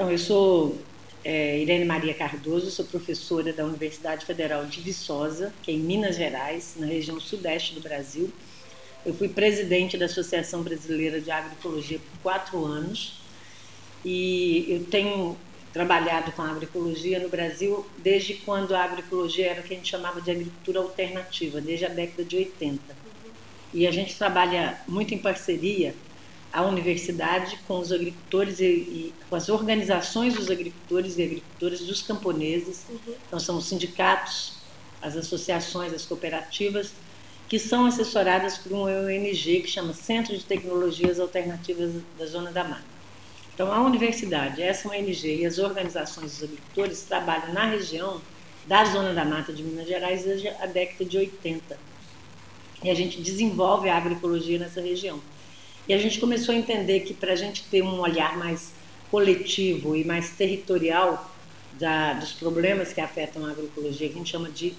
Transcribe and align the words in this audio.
Então, 0.00 0.10
eu 0.10 0.16
sou 0.16 0.82
é, 1.22 1.60
Irene 1.60 1.84
Maria 1.84 2.14
Cardoso, 2.14 2.70
sou 2.70 2.86
professora 2.86 3.52
da 3.52 3.66
Universidade 3.66 4.24
Federal 4.24 4.64
de 4.64 4.80
Viçosa, 4.80 5.54
que 5.62 5.70
é 5.70 5.74
em 5.74 5.80
Minas 5.80 6.16
Gerais, 6.16 6.74
na 6.78 6.86
região 6.86 7.20
sudeste 7.20 7.74
do 7.74 7.82
Brasil. 7.82 8.32
Eu 9.04 9.12
fui 9.12 9.28
presidente 9.28 9.98
da 9.98 10.06
Associação 10.06 10.62
Brasileira 10.62 11.20
de 11.20 11.30
Agroecologia 11.30 11.98
por 11.98 12.18
quatro 12.22 12.64
anos 12.64 13.20
e 14.02 14.72
eu 14.72 14.86
tenho 14.86 15.36
trabalhado 15.70 16.32
com 16.32 16.40
a 16.40 16.48
agroecologia 16.48 17.20
no 17.20 17.28
Brasil 17.28 17.86
desde 17.98 18.36
quando 18.36 18.74
a 18.74 18.82
agroecologia 18.82 19.50
era 19.50 19.60
o 19.60 19.64
que 19.64 19.74
a 19.74 19.76
gente 19.76 19.90
chamava 19.90 20.22
de 20.22 20.30
agricultura 20.30 20.80
alternativa, 20.80 21.60
desde 21.60 21.84
a 21.84 21.90
década 21.90 22.24
de 22.24 22.38
80. 22.38 22.96
E 23.70 23.86
a 23.86 23.90
gente 23.90 24.16
trabalha 24.16 24.80
muito 24.88 25.12
em 25.12 25.18
parceria 25.18 25.94
a 26.52 26.62
universidade 26.62 27.58
com 27.66 27.78
os 27.78 27.92
agricultores 27.92 28.58
e, 28.58 28.64
e, 28.64 29.14
com 29.28 29.36
as 29.36 29.48
organizações 29.48 30.34
dos 30.34 30.50
agricultores 30.50 31.16
e 31.16 31.22
agricultoras, 31.22 31.80
dos 31.80 32.02
camponeses. 32.02 32.84
Uhum. 32.88 33.14
Então, 33.26 33.38
são 33.38 33.56
os 33.58 33.66
sindicatos, 33.66 34.54
as 35.00 35.16
associações, 35.16 35.92
as 35.92 36.04
cooperativas, 36.04 36.92
que 37.48 37.58
são 37.58 37.86
assessoradas 37.86 38.58
por 38.58 38.72
uma 38.72 38.90
ONG 38.90 39.62
que 39.62 39.68
chama 39.68 39.92
Centro 39.92 40.36
de 40.36 40.44
Tecnologias 40.44 41.18
Alternativas 41.18 41.92
da 42.18 42.26
Zona 42.26 42.50
da 42.50 42.64
Mata. 42.64 42.84
Então, 43.54 43.72
a 43.72 43.80
universidade, 43.82 44.62
essa 44.62 44.88
ONG 44.88 45.40
e 45.40 45.46
as 45.46 45.58
organizações 45.58 46.32
dos 46.32 46.44
agricultores 46.44 47.02
trabalham 47.02 47.52
na 47.52 47.66
região 47.66 48.20
da 48.66 48.84
Zona 48.84 49.12
da 49.12 49.24
Mata 49.24 49.52
de 49.52 49.62
Minas 49.62 49.86
Gerais 49.86 50.24
desde 50.24 50.48
a 50.48 50.66
década 50.66 51.04
de 51.04 51.18
80. 51.18 51.78
E 52.82 52.88
a 52.88 52.94
gente 52.94 53.20
desenvolve 53.20 53.88
a 53.88 53.96
agroecologia 53.96 54.58
nessa 54.58 54.80
região. 54.80 55.20
E 55.90 55.92
a 55.92 55.98
gente 55.98 56.20
começou 56.20 56.54
a 56.54 56.58
entender 56.58 57.00
que 57.00 57.12
para 57.12 57.32
a 57.32 57.34
gente 57.34 57.64
ter 57.64 57.82
um 57.82 57.98
olhar 57.98 58.38
mais 58.38 58.72
coletivo 59.10 59.96
e 59.96 60.04
mais 60.04 60.30
territorial 60.30 61.28
da, 61.80 62.12
dos 62.12 62.30
problemas 62.30 62.92
que 62.92 63.00
afetam 63.00 63.44
a 63.44 63.50
agroecologia, 63.50 64.08
que 64.08 64.14
a 64.14 64.18
gente 64.18 64.30
chama 64.30 64.48
de 64.48 64.72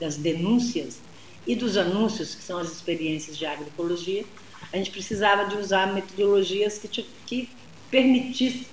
das 0.00 0.16
denúncias 0.16 1.00
e 1.46 1.54
dos 1.54 1.76
anúncios, 1.76 2.34
que 2.34 2.42
são 2.42 2.56
as 2.56 2.72
experiências 2.72 3.36
de 3.36 3.44
agroecologia, 3.44 4.24
a 4.72 4.78
gente 4.78 4.90
precisava 4.90 5.44
de 5.50 5.58
usar 5.58 5.92
metodologias 5.92 6.78
que, 6.78 6.88
que 7.26 7.50
permitissem 7.90 8.66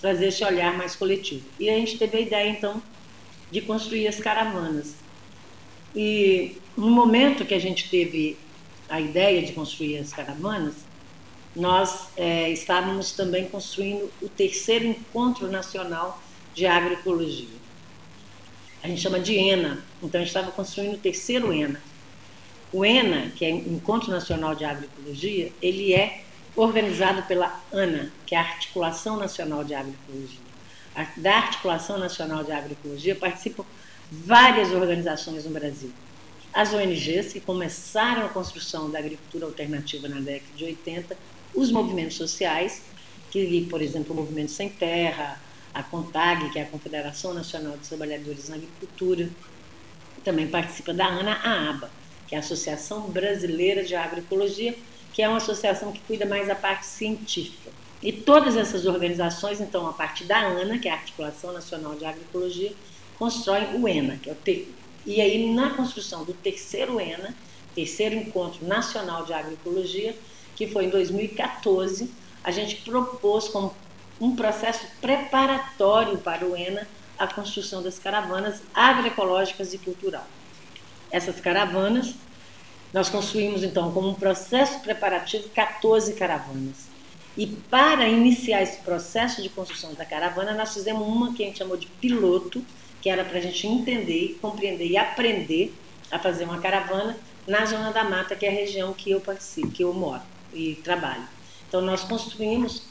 trazer 0.00 0.28
esse 0.28 0.42
olhar 0.42 0.74
mais 0.78 0.96
coletivo. 0.96 1.44
E 1.60 1.68
a 1.68 1.76
gente 1.76 1.98
teve 1.98 2.16
a 2.16 2.20
ideia, 2.22 2.48
então, 2.48 2.82
de 3.50 3.60
construir 3.60 4.08
as 4.08 4.18
caravanas. 4.18 4.94
E 5.94 6.56
no 6.74 6.88
momento 6.88 7.44
que 7.44 7.52
a 7.52 7.60
gente 7.60 7.90
teve 7.90 8.34
a 8.88 8.98
ideia 8.98 9.42
de 9.42 9.52
construir 9.52 9.98
as 9.98 10.10
caravanas, 10.10 10.93
nós 11.54 12.08
é, 12.16 12.50
estávamos 12.50 13.12
também 13.12 13.48
construindo 13.48 14.10
o 14.20 14.28
terceiro 14.28 14.86
Encontro 14.86 15.50
Nacional 15.50 16.20
de 16.54 16.66
Agroecologia. 16.66 17.64
A 18.82 18.88
gente 18.88 19.00
chama 19.00 19.20
de 19.20 19.34
ENA, 19.34 19.82
então 20.02 20.20
a 20.20 20.24
gente 20.24 20.34
estava 20.34 20.50
construindo 20.52 20.94
o 20.94 20.98
terceiro 20.98 21.52
ENA. 21.52 21.80
O 22.72 22.84
ENA, 22.84 23.30
que 23.30 23.44
é 23.44 23.50
Encontro 23.50 24.10
Nacional 24.10 24.54
de 24.54 24.64
Agroecologia, 24.64 25.52
ele 25.62 25.94
é 25.94 26.24
organizado 26.56 27.22
pela 27.22 27.60
ANA, 27.72 28.12
que 28.26 28.34
é 28.34 28.38
a 28.38 28.42
Articulação 28.42 29.16
Nacional 29.16 29.64
de 29.64 29.74
Agroecologia. 29.74 30.44
Da 31.16 31.36
Articulação 31.36 31.98
Nacional 31.98 32.44
de 32.44 32.52
Agroecologia 32.52 33.14
participam 33.14 33.64
várias 34.10 34.70
organizações 34.72 35.44
no 35.44 35.50
Brasil. 35.50 35.92
As 36.52 36.72
ONGs, 36.72 37.32
que 37.32 37.40
começaram 37.40 38.26
a 38.26 38.28
construção 38.28 38.88
da 38.88 39.00
agricultura 39.00 39.46
alternativa 39.46 40.08
na 40.08 40.20
década 40.20 40.52
de 40.54 40.64
80, 40.64 41.16
os 41.54 41.70
movimentos 41.70 42.16
sociais, 42.16 42.82
que, 43.30 43.66
por 43.66 43.82
exemplo, 43.82 44.12
o 44.12 44.16
Movimento 44.16 44.50
Sem 44.50 44.68
Terra, 44.68 45.40
a 45.72 45.82
CONTAG, 45.82 46.50
que 46.50 46.58
é 46.58 46.62
a 46.62 46.66
Confederação 46.66 47.34
Nacional 47.34 47.76
dos 47.76 47.88
Trabalhadores 47.88 48.48
na 48.48 48.56
Agricultura, 48.56 49.28
também 50.24 50.46
participa 50.46 50.94
da 50.94 51.06
ANA, 51.06 51.32
a 51.32 51.70
ABA, 51.70 51.90
que 52.26 52.34
é 52.34 52.38
a 52.38 52.40
Associação 52.40 53.10
Brasileira 53.10 53.84
de 53.84 53.94
Agroecologia, 53.94 54.74
que 55.12 55.22
é 55.22 55.28
uma 55.28 55.36
associação 55.36 55.92
que 55.92 56.00
cuida 56.00 56.26
mais 56.26 56.48
da 56.48 56.54
parte 56.54 56.86
científica. 56.86 57.70
E 58.02 58.12
todas 58.12 58.56
essas 58.56 58.86
organizações, 58.86 59.60
então, 59.60 59.86
a 59.86 59.92
partir 59.92 60.24
da 60.24 60.38
ANA, 60.38 60.78
que 60.78 60.88
é 60.88 60.90
a 60.90 60.94
Articulação 60.94 61.52
Nacional 61.52 61.94
de 61.94 62.04
Agroecologia, 62.04 62.72
constroem 63.18 63.80
o 63.80 63.88
ENA, 63.88 64.16
que 64.18 64.28
é 64.28 64.32
o 64.32 64.36
ter... 64.36 64.74
e 65.06 65.20
aí 65.20 65.52
na 65.52 65.70
construção 65.70 66.24
do 66.24 66.34
terceiro 66.34 67.00
ENA, 67.00 67.34
terceiro 67.74 68.14
Encontro 68.14 68.66
Nacional 68.66 69.24
de 69.24 69.32
Agroecologia, 69.32 70.14
que 70.56 70.66
foi 70.66 70.86
em 70.86 70.90
2014, 70.90 72.10
a 72.42 72.50
gente 72.50 72.76
propôs 72.82 73.48
como 73.48 73.74
um 74.20 74.36
processo 74.36 74.86
preparatório 75.00 76.18
para 76.18 76.44
o 76.44 76.56
ENA 76.56 76.86
a 77.18 77.26
construção 77.26 77.82
das 77.82 77.98
caravanas 77.98 78.62
agroecológicas 78.72 79.72
e 79.72 79.78
cultural. 79.78 80.26
Essas 81.10 81.40
caravanas, 81.40 82.14
nós 82.92 83.08
construímos 83.08 83.62
então 83.62 83.92
como 83.92 84.08
um 84.08 84.14
processo 84.14 84.80
preparativo 84.80 85.48
14 85.50 86.14
caravanas. 86.14 86.88
E 87.36 87.46
para 87.46 88.08
iniciar 88.08 88.62
esse 88.62 88.78
processo 88.82 89.42
de 89.42 89.48
construção 89.48 89.94
da 89.94 90.04
caravana, 90.04 90.52
nós 90.52 90.74
fizemos 90.74 91.06
uma 91.06 91.34
que 91.34 91.42
a 91.42 91.46
gente 91.46 91.58
chamou 91.58 91.76
de 91.76 91.86
piloto, 91.86 92.64
que 93.00 93.10
era 93.10 93.24
para 93.24 93.38
a 93.38 93.40
gente 93.40 93.66
entender, 93.66 94.38
compreender 94.40 94.86
e 94.86 94.96
aprender 94.96 95.74
a 96.10 96.18
fazer 96.18 96.44
uma 96.44 96.60
caravana 96.60 97.16
na 97.46 97.64
Zona 97.64 97.92
da 97.92 98.04
Mata, 98.04 98.36
que 98.36 98.46
é 98.46 98.48
a 98.48 98.52
região 98.52 98.92
que 98.92 99.10
eu 99.10 99.20
participo, 99.20 99.70
que 99.72 99.82
eu 99.82 99.92
moro 99.92 100.22
e 100.54 100.76
trabalho. 100.76 101.24
Então, 101.68 101.80
nós 101.80 102.02
construímos 102.02 102.82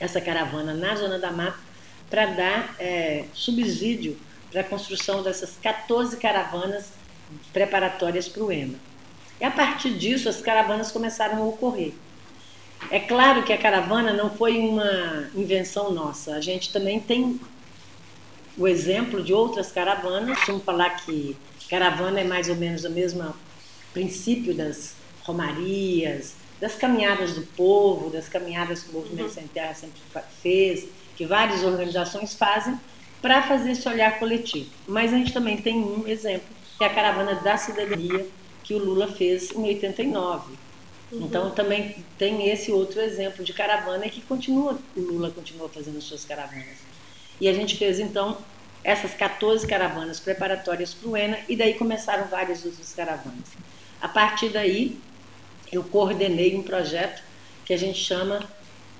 essa 0.00 0.20
caravana 0.20 0.74
na 0.74 0.94
Zona 0.96 1.18
da 1.18 1.30
Mata 1.30 1.58
para 2.08 2.26
dar 2.26 2.76
é, 2.78 3.24
subsídio 3.34 4.16
para 4.50 4.62
a 4.62 4.64
construção 4.64 5.22
dessas 5.22 5.56
14 5.62 6.16
caravanas 6.16 6.92
preparatórias 7.52 8.28
para 8.28 8.42
o 8.42 8.50
EMA. 8.50 8.78
E 9.40 9.44
a 9.44 9.50
partir 9.50 9.90
disso, 9.90 10.28
as 10.28 10.40
caravanas 10.40 10.90
começaram 10.90 11.42
a 11.42 11.44
ocorrer. 11.44 11.92
É 12.90 13.00
claro 13.00 13.42
que 13.42 13.52
a 13.52 13.58
caravana 13.58 14.12
não 14.12 14.30
foi 14.30 14.58
uma 14.58 15.28
invenção 15.34 15.92
nossa, 15.92 16.34
a 16.34 16.40
gente 16.40 16.72
também 16.72 16.98
tem 17.00 17.38
o 18.56 18.66
exemplo 18.66 19.22
de 19.22 19.32
outras 19.32 19.70
caravanas. 19.70 20.38
Vamos 20.46 20.64
falar 20.64 20.90
que 20.90 21.36
caravana 21.68 22.20
é 22.20 22.24
mais 22.24 22.48
ou 22.48 22.56
menos 22.56 22.84
o 22.84 22.90
mesmo 22.90 23.34
princípio 23.92 24.54
das 24.54 24.94
romarias, 25.22 26.34
das 26.60 26.74
caminhadas 26.74 27.34
do 27.34 27.42
povo, 27.42 28.10
das 28.10 28.28
caminhadas 28.28 28.82
que 28.82 28.90
o 28.90 28.94
Movimento 28.94 29.28
uhum. 29.28 29.30
Sem 29.30 29.46
Terra 29.48 29.74
sempre 29.74 30.00
fez, 30.42 30.88
que 31.16 31.24
várias 31.26 31.62
organizações 31.62 32.34
fazem, 32.34 32.78
para 33.20 33.42
fazer 33.42 33.72
esse 33.72 33.88
olhar 33.88 34.18
coletivo. 34.18 34.70
Mas 34.86 35.12
a 35.12 35.16
gente 35.16 35.32
também 35.32 35.56
tem 35.56 35.76
um 35.76 36.06
exemplo, 36.06 36.46
que 36.76 36.84
é 36.84 36.86
a 36.86 36.94
Caravana 36.94 37.34
da 37.36 37.56
Cidadania, 37.56 38.26
que 38.62 38.74
o 38.74 38.78
Lula 38.78 39.08
fez 39.08 39.50
em 39.52 39.62
89. 39.62 40.52
Uhum. 41.10 41.24
Então 41.24 41.50
também 41.50 42.04
tem 42.16 42.48
esse 42.48 42.70
outro 42.70 43.00
exemplo 43.00 43.44
de 43.44 43.52
caravana 43.52 44.08
que 44.08 44.20
continua, 44.20 44.78
o 44.96 45.00
Lula 45.00 45.30
continua 45.30 45.68
fazendo 45.68 46.00
suas 46.00 46.24
caravanas. 46.24 46.78
E 47.40 47.48
a 47.48 47.52
gente 47.52 47.76
fez 47.76 47.98
então 47.98 48.36
essas 48.84 49.14
14 49.14 49.66
caravanas 49.66 50.20
preparatórias 50.20 50.94
para 50.94 51.08
o 51.08 51.16
ENA 51.16 51.38
e 51.48 51.56
daí 51.56 51.74
começaram 51.74 52.26
várias 52.26 52.64
outras 52.64 52.92
caravanas. 52.92 53.48
A 54.00 54.08
partir 54.08 54.50
daí, 54.50 54.98
eu 55.72 55.84
coordenei 55.84 56.56
um 56.56 56.62
projeto 56.62 57.22
que 57.64 57.72
a 57.72 57.76
gente 57.76 57.98
chama 57.98 58.40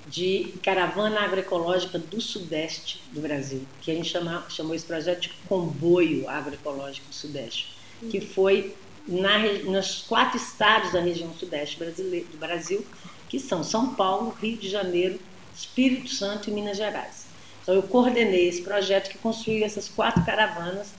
de 0.07 0.53
Caravana 0.63 1.21
Agroecológica 1.21 1.99
do 1.99 2.19
Sudeste 2.19 3.01
do 3.11 3.21
Brasil, 3.21 3.61
que 3.81 3.91
a 3.91 3.95
gente 3.95 4.09
chama, 4.09 4.45
chamou 4.49 4.73
esse 4.73 4.85
projeto 4.85 5.21
de 5.21 5.29
Comboio 5.47 6.27
Agroecológico 6.27 7.07
do 7.07 7.13
Sudeste, 7.13 7.75
que 8.09 8.19
foi 8.19 8.75
na, 9.07 9.39
nos 9.63 10.01
quatro 10.01 10.37
estados 10.37 10.91
da 10.91 10.99
região 10.99 11.33
Sudeste 11.33 11.77
do 11.77 12.37
Brasil, 12.37 12.85
que 13.27 13.39
são 13.39 13.63
São 13.63 13.93
Paulo, 13.93 14.35
Rio 14.41 14.57
de 14.57 14.69
Janeiro, 14.69 15.19
Espírito 15.55 16.09
Santo 16.09 16.49
e 16.49 16.53
Minas 16.53 16.77
Gerais. 16.77 17.27
Então, 17.61 17.75
eu 17.75 17.83
coordenei 17.83 18.47
esse 18.47 18.61
projeto 18.61 19.09
que 19.09 19.17
construiu 19.19 19.63
essas 19.63 19.87
quatro 19.87 20.23
caravanas 20.25 20.93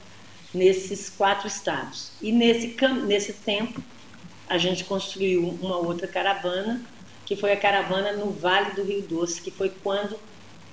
nesses 0.55 1.11
quatro 1.11 1.49
estados. 1.49 2.13
E 2.23 2.31
nesse, 2.31 2.77
nesse 3.07 3.33
tempo, 3.33 3.83
a 4.51 4.59
gente 4.59 4.85
construiu 4.85 5.49
uma 5.49 5.79
outra 5.79 6.09
caravana, 6.09 6.85
que 7.25 7.37
foi 7.37 7.53
a 7.53 7.61
caravana 7.61 8.17
no 8.17 8.33
Vale 8.33 8.75
do 8.75 8.83
Rio 8.83 9.07
Doce, 9.07 9.41
que 9.41 9.53
foi 9.53 9.71
quando 9.71 10.21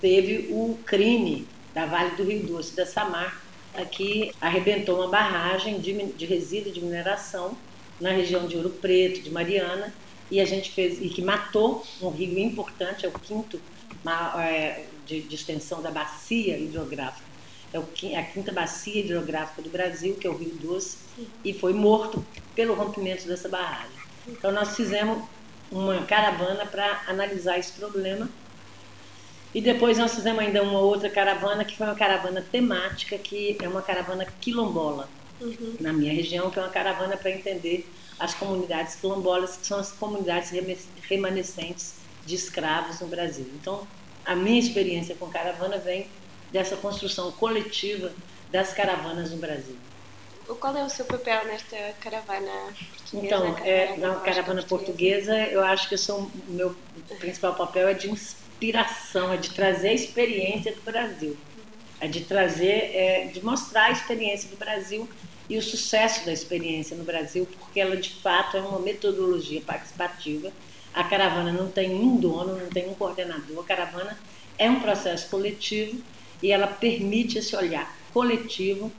teve 0.02 0.50
o 0.52 0.84
crime 0.84 1.56
da 1.76 1.86
Vale 1.86 2.16
do 2.16 2.24
Rio 2.24 2.48
Doce, 2.48 2.76
da 2.76 2.88
Samar, 2.88 3.40
que 3.92 4.32
arrebentou 4.42 4.96
uma 4.96 5.12
barragem 5.12 5.80
de, 5.80 6.14
de 6.16 6.26
resíduo 6.26 6.74
de 6.74 6.82
mineração 6.82 7.62
na 8.00 8.12
região 8.12 8.48
de 8.48 8.58
Ouro 8.58 8.80
Preto, 8.82 9.22
de 9.22 9.30
Mariana, 9.30 9.96
e 10.30 10.42
a 10.42 10.46
gente 10.46 10.72
fez 10.72 11.00
e 11.00 11.10
que 11.10 11.22
matou 11.22 11.84
um 12.02 12.10
rio 12.10 12.40
importante, 12.40 13.06
é 13.06 13.10
o 13.10 13.20
quinto 13.20 13.62
é, 14.40 14.90
de, 15.06 15.28
de 15.28 15.36
extensão 15.36 15.84
da 15.84 15.92
bacia 15.92 16.58
hidrográfica 16.58 17.37
é 17.74 18.18
a 18.18 18.24
quinta 18.24 18.52
bacia 18.52 19.02
hidrográfica 19.02 19.62
do 19.62 19.70
Brasil, 19.70 20.16
que 20.16 20.26
é 20.26 20.30
o 20.30 20.38
Rio 20.38 20.56
Doce, 20.56 20.98
e 21.44 21.54
foi 21.54 21.74
morto 21.74 22.26
pelo 22.56 22.74
rompimento 22.74 23.28
dessa 23.28 23.50
barragem. 23.50 23.98
Então 24.28 24.52
nós 24.52 24.76
fizemos 24.76 25.24
uma 25.72 26.06
caravana 26.06 26.66
para 26.66 27.04
analisar 27.08 27.60
esse 27.60 27.74
problema 27.74 28.30
E 29.54 29.62
depois 29.62 29.98
nós 29.98 30.14
fizemos 30.14 30.40
ainda 30.40 30.62
uma 30.62 30.80
outra 30.80 31.10
caravana, 31.10 31.66
que 31.66 31.76
foi 31.76 31.88
uma 31.88 31.96
caravana 31.96 32.42
temática, 32.42 33.18
que 33.18 33.58
é 33.62 33.68
uma 33.68 33.82
caravana 33.82 34.26
quilombola, 34.40 35.10
uhum. 35.42 35.78
na 35.80 35.94
minha 35.94 36.14
região, 36.14 36.52
que 36.52 36.60
é 36.60 36.62
uma 36.62 36.70
caravana 36.70 37.18
para 37.18 37.32
entender 37.32 37.90
as 38.20 38.34
comunidades 38.34 38.96
quilombolas, 38.96 39.58
que 39.58 39.66
são 39.66 39.80
as 39.80 39.92
comunidades 39.92 40.52
remanescentes 41.02 41.96
de 42.26 42.36
escravos 42.36 43.00
no 43.00 43.08
Brasil. 43.08 43.48
Então, 43.56 43.88
a 44.26 44.36
minha 44.36 44.60
experiência 44.60 45.16
com 45.16 45.28
caravana 45.28 45.78
vem 45.78 46.08
dessa 46.52 46.76
construção 46.78 47.32
coletiva 47.34 48.14
das 48.52 48.74
caravanas 48.74 49.32
no 49.32 49.38
Brasil. 49.38 49.78
Qual 50.60 50.76
é 50.78 50.84
o 50.84 50.90
seu 50.90 51.06
papel 51.06 51.46
nesta 51.46 51.76
caravana 52.00 52.52
portuguesa? 53.12 53.14
Então, 53.14 53.58
é, 53.66 53.98
na 53.98 54.16
caravana 54.22 54.64
portuguesa, 54.64 55.38
eu 55.48 55.62
acho 55.62 55.90
que 55.90 55.96
eu 55.96 55.98
sou, 55.98 56.22
o 56.22 56.52
meu 56.52 56.74
principal 57.20 57.54
papel 57.56 57.90
é 57.90 57.94
de 57.94 58.10
inspiração, 58.10 59.34
é 59.34 59.38
de 59.38 59.54
trazer 59.54 59.90
a 59.90 59.94
experiência 59.94 60.74
do 60.74 60.82
Brasil, 60.82 61.38
é 62.00 62.08
de 62.08 62.24
trazer, 62.24 62.96
é, 62.96 63.26
de 63.28 63.44
mostrar 63.44 63.86
a 63.86 63.92
experiência 63.92 64.50
do 64.50 64.56
Brasil 64.56 65.10
e 65.50 65.58
o 65.58 65.62
sucesso 65.62 66.26
da 66.26 66.32
experiência 66.32 66.96
no 66.96 67.04
Brasil, 67.04 67.46
porque 67.60 67.82
ela 67.82 67.98
de 67.98 68.22
fato 68.22 68.56
é 68.56 68.62
uma 68.62 68.80
metodologia 68.80 69.62
participativa. 69.62 70.54
A 70.94 71.04
caravana 71.04 71.52
não 71.52 71.70
tem 71.72 71.94
um 71.94 72.18
dono, 72.18 72.56
não 72.56 72.72
tem 72.72 72.90
um 72.90 72.96
coordenador, 72.96 73.64
a 73.64 73.68
caravana 73.68 74.18
é 74.58 74.70
um 74.70 74.80
processo 74.80 75.30
coletivo 75.30 76.02
e 76.42 76.52
ela 76.52 76.68
permite 76.68 77.38
esse 77.38 77.56
olhar 77.56 77.96
coletivo 78.14 78.92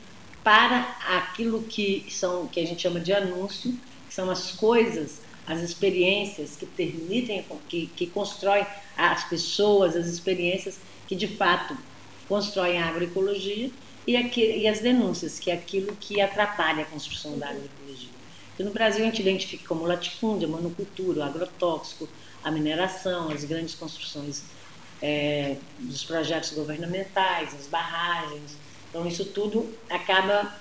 para 0.43 0.97
aquilo 1.07 1.63
que 1.63 2.07
são 2.11 2.47
que 2.47 2.61
a 2.61 2.67
gente 2.67 2.83
chama 2.83 3.01
de 3.01 3.13
anúncio, 3.13 3.73
que 4.09 4.15
são 4.15 4.31
as 4.31 4.53
coisas, 4.53 5.21
as 5.47 5.61
experiências 5.61 6.57
que 6.57 6.67
permitem, 6.67 7.45
que, 7.69 7.87
que 7.89 8.07
constroem 8.07 8.67
as 8.97 9.25
pessoas, 9.25 9.97
as 9.97 10.07
experiências 10.07 10.79
que 11.07 11.17
de 11.17 11.29
fato 11.29 11.77
constroem 12.29 12.79
a 12.79 12.89
agroecologia 12.89 13.71
e, 14.07 14.17
aqui, 14.17 14.41
e 14.41 14.67
as 14.67 14.81
denúncias, 14.81 15.39
que 15.39 15.51
é 15.51 15.55
aquilo 15.55 15.97
que 15.97 16.21
atrapalha 16.21 16.83
a 16.83 16.87
construção 16.87 17.39
da 17.39 17.49
agroecologia. 17.49 18.11
Então, 18.55 18.67
no 18.67 18.73
Brasil 18.73 19.03
a 19.03 19.07
gente 19.07 19.23
identifica 19.23 19.69
como 19.69 19.87
latifúndio, 19.87 20.49
monocultura, 20.49 21.27
agrotóxico, 21.27 22.09
a 22.43 22.51
mineração, 22.51 23.31
as 23.31 23.45
grandes 23.45 23.75
construções 23.75 24.45
é, 25.01 25.57
dos 25.79 26.05
projetos 26.05 26.53
governamentais, 26.53 27.55
as 27.55 27.67
barragens. 27.67 28.57
Então, 28.89 29.07
isso 29.07 29.27
tudo 29.27 29.77
acaba 29.89 30.61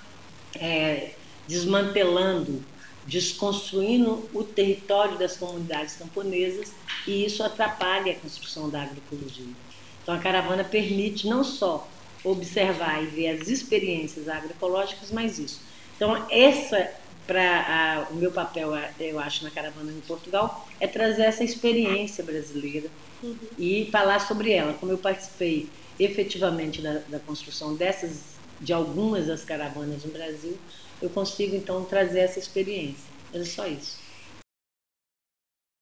é, 0.56 1.14
desmantelando, 1.46 2.64
desconstruindo 3.06 4.28
o 4.32 4.44
território 4.44 5.18
das 5.18 5.36
comunidades 5.36 5.96
camponesas 5.96 6.72
e 7.06 7.24
isso 7.24 7.42
atrapalha 7.42 8.12
a 8.12 8.16
construção 8.16 8.68
da 8.68 8.82
agroecologia. 8.82 9.54
Então, 10.02 10.14
a 10.14 10.18
caravana 10.18 10.64
permite 10.64 11.26
não 11.26 11.42
só 11.42 11.90
observar 12.22 13.02
e 13.02 13.06
ver 13.06 13.28
as 13.28 13.48
experiências 13.48 14.28
agroecológicas, 14.28 15.10
mas 15.10 15.38
isso. 15.38 15.62
Então, 15.96 16.26
essa 16.30 16.90
para 17.26 18.08
o 18.10 18.14
meu 18.14 18.32
papel, 18.32 18.70
eu 18.98 19.18
acho, 19.18 19.44
na 19.44 19.50
caravana 19.50 19.92
em 19.92 20.00
Portugal, 20.00 20.66
é 20.80 20.86
trazer 20.86 21.24
essa 21.24 21.44
experiência 21.44 22.24
brasileira 22.24 22.90
uhum. 23.22 23.36
e 23.58 23.88
falar 23.90 24.20
sobre 24.20 24.52
ela. 24.52 24.74
Como 24.74 24.92
eu 24.92 24.98
participei 24.98 25.68
efetivamente 25.98 26.80
da, 26.80 26.98
da, 27.08 27.18
construção 27.18 27.74
dessas, 27.74 28.36
de 28.60 28.72
algumas 28.72 29.26
das 29.26 29.44
caravanas 29.44 30.04
no 30.04 30.12
Brasil, 30.12 30.56
eu 31.02 31.10
consigo 31.10 31.56
então 31.56 31.84
trazer 31.84 32.20
essa 32.20 32.38
experiência. 32.38 33.04
É 33.32 33.44
só 33.44 33.66
isso. 33.66 33.98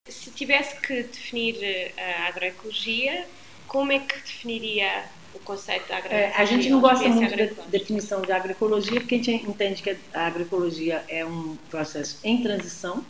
Se 0.09 0.31
tivesse 0.31 0.81
que 0.81 1.03
definir 1.03 1.63
eh, 1.63 1.93
a 1.97 2.29
agroecologia, 2.29 3.27
como 3.67 3.93
é 3.93 3.99
que 3.99 4.15
definiria 4.15 5.05
o 5.35 5.39
conceito 5.41 5.89
da 5.89 5.97
agroecologia? 5.99 6.37
É, 6.37 6.41
a 6.41 6.45
gente 6.45 6.69
não 6.69 6.81
gosta 6.81 7.09
muito 7.09 7.55
da 7.55 7.65
definição 7.65 8.23
de 8.23 8.33
agroecologia, 8.33 9.01
porque 9.01 9.17
a 9.17 9.19
gente 9.19 9.49
entende 9.49 9.83
que 9.83 9.97
a 10.15 10.27
agroecologia 10.27 11.05
é 11.09 11.25
um 11.25 11.57
processo 11.71 12.19
em 12.23 12.43
transição, 12.43 13.05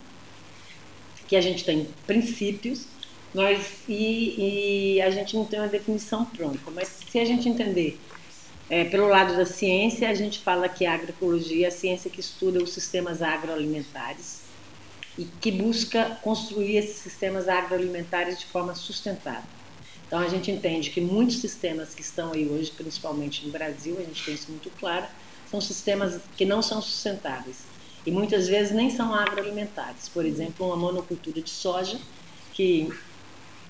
que 1.27 1.35
a 1.35 1.41
gente 1.41 1.63
tem 1.63 1.87
princípios 2.05 2.87
nós, 3.33 3.83
e, 3.87 4.95
e, 4.95 5.01
a 5.01 5.09
gente 5.09 5.35
não 5.35 5.45
tem 5.45 5.59
uma 5.59 5.67
definição 5.67 6.25
pronta, 6.25 6.71
mas 6.71 6.87
se 6.87 7.19
a 7.19 7.25
gente 7.25 7.47
entender 7.47 8.01
é, 8.69 8.85
pelo 8.85 9.07
lado 9.07 9.35
da 9.35 9.45
ciência, 9.45 10.09
a 10.09 10.13
gente 10.13 10.39
fala 10.39 10.67
que 10.67 10.85
a 10.85 10.93
agroecologia 10.93 11.65
é 11.65 11.67
a 11.67 11.71
ciência 11.71 12.09
que 12.09 12.19
estuda 12.19 12.61
os 12.61 12.73
sistemas 12.73 13.21
agroalimentares 13.21 14.47
e 15.17 15.25
que 15.25 15.51
busca 15.51 16.19
construir 16.21 16.77
esses 16.77 16.97
sistemas 16.97 17.47
agroalimentares 17.47 18.39
de 18.39 18.45
forma 18.45 18.75
sustentável. 18.75 19.49
Então 20.05 20.19
a 20.19 20.27
gente 20.27 20.49
entende 20.49 20.89
que 20.89 21.01
muitos 21.01 21.41
sistemas 21.41 21.93
que 21.93 22.01
estão 22.01 22.33
aí 22.33 22.47
hoje, 22.47 22.71
principalmente 22.71 23.45
no 23.45 23.51
Brasil, 23.51 23.97
a 23.99 24.03
gente 24.03 24.23
tem 24.23 24.33
isso 24.33 24.51
muito 24.51 24.71
claro, 24.71 25.07
são 25.45 25.59
sistemas 25.59 26.21
que 26.35 26.45
não 26.45 26.61
são 26.61 26.81
sustentáveis 26.81 27.67
e 28.05 28.11
muitas 28.11 28.47
vezes 28.47 28.73
nem 28.73 28.89
são 28.89 29.13
agroalimentares. 29.13 30.07
Por 30.07 30.25
exemplo, 30.25 30.65
uma 30.65 30.77
monocultura 30.77 31.41
de 31.41 31.49
soja 31.49 31.99
que 32.53 32.87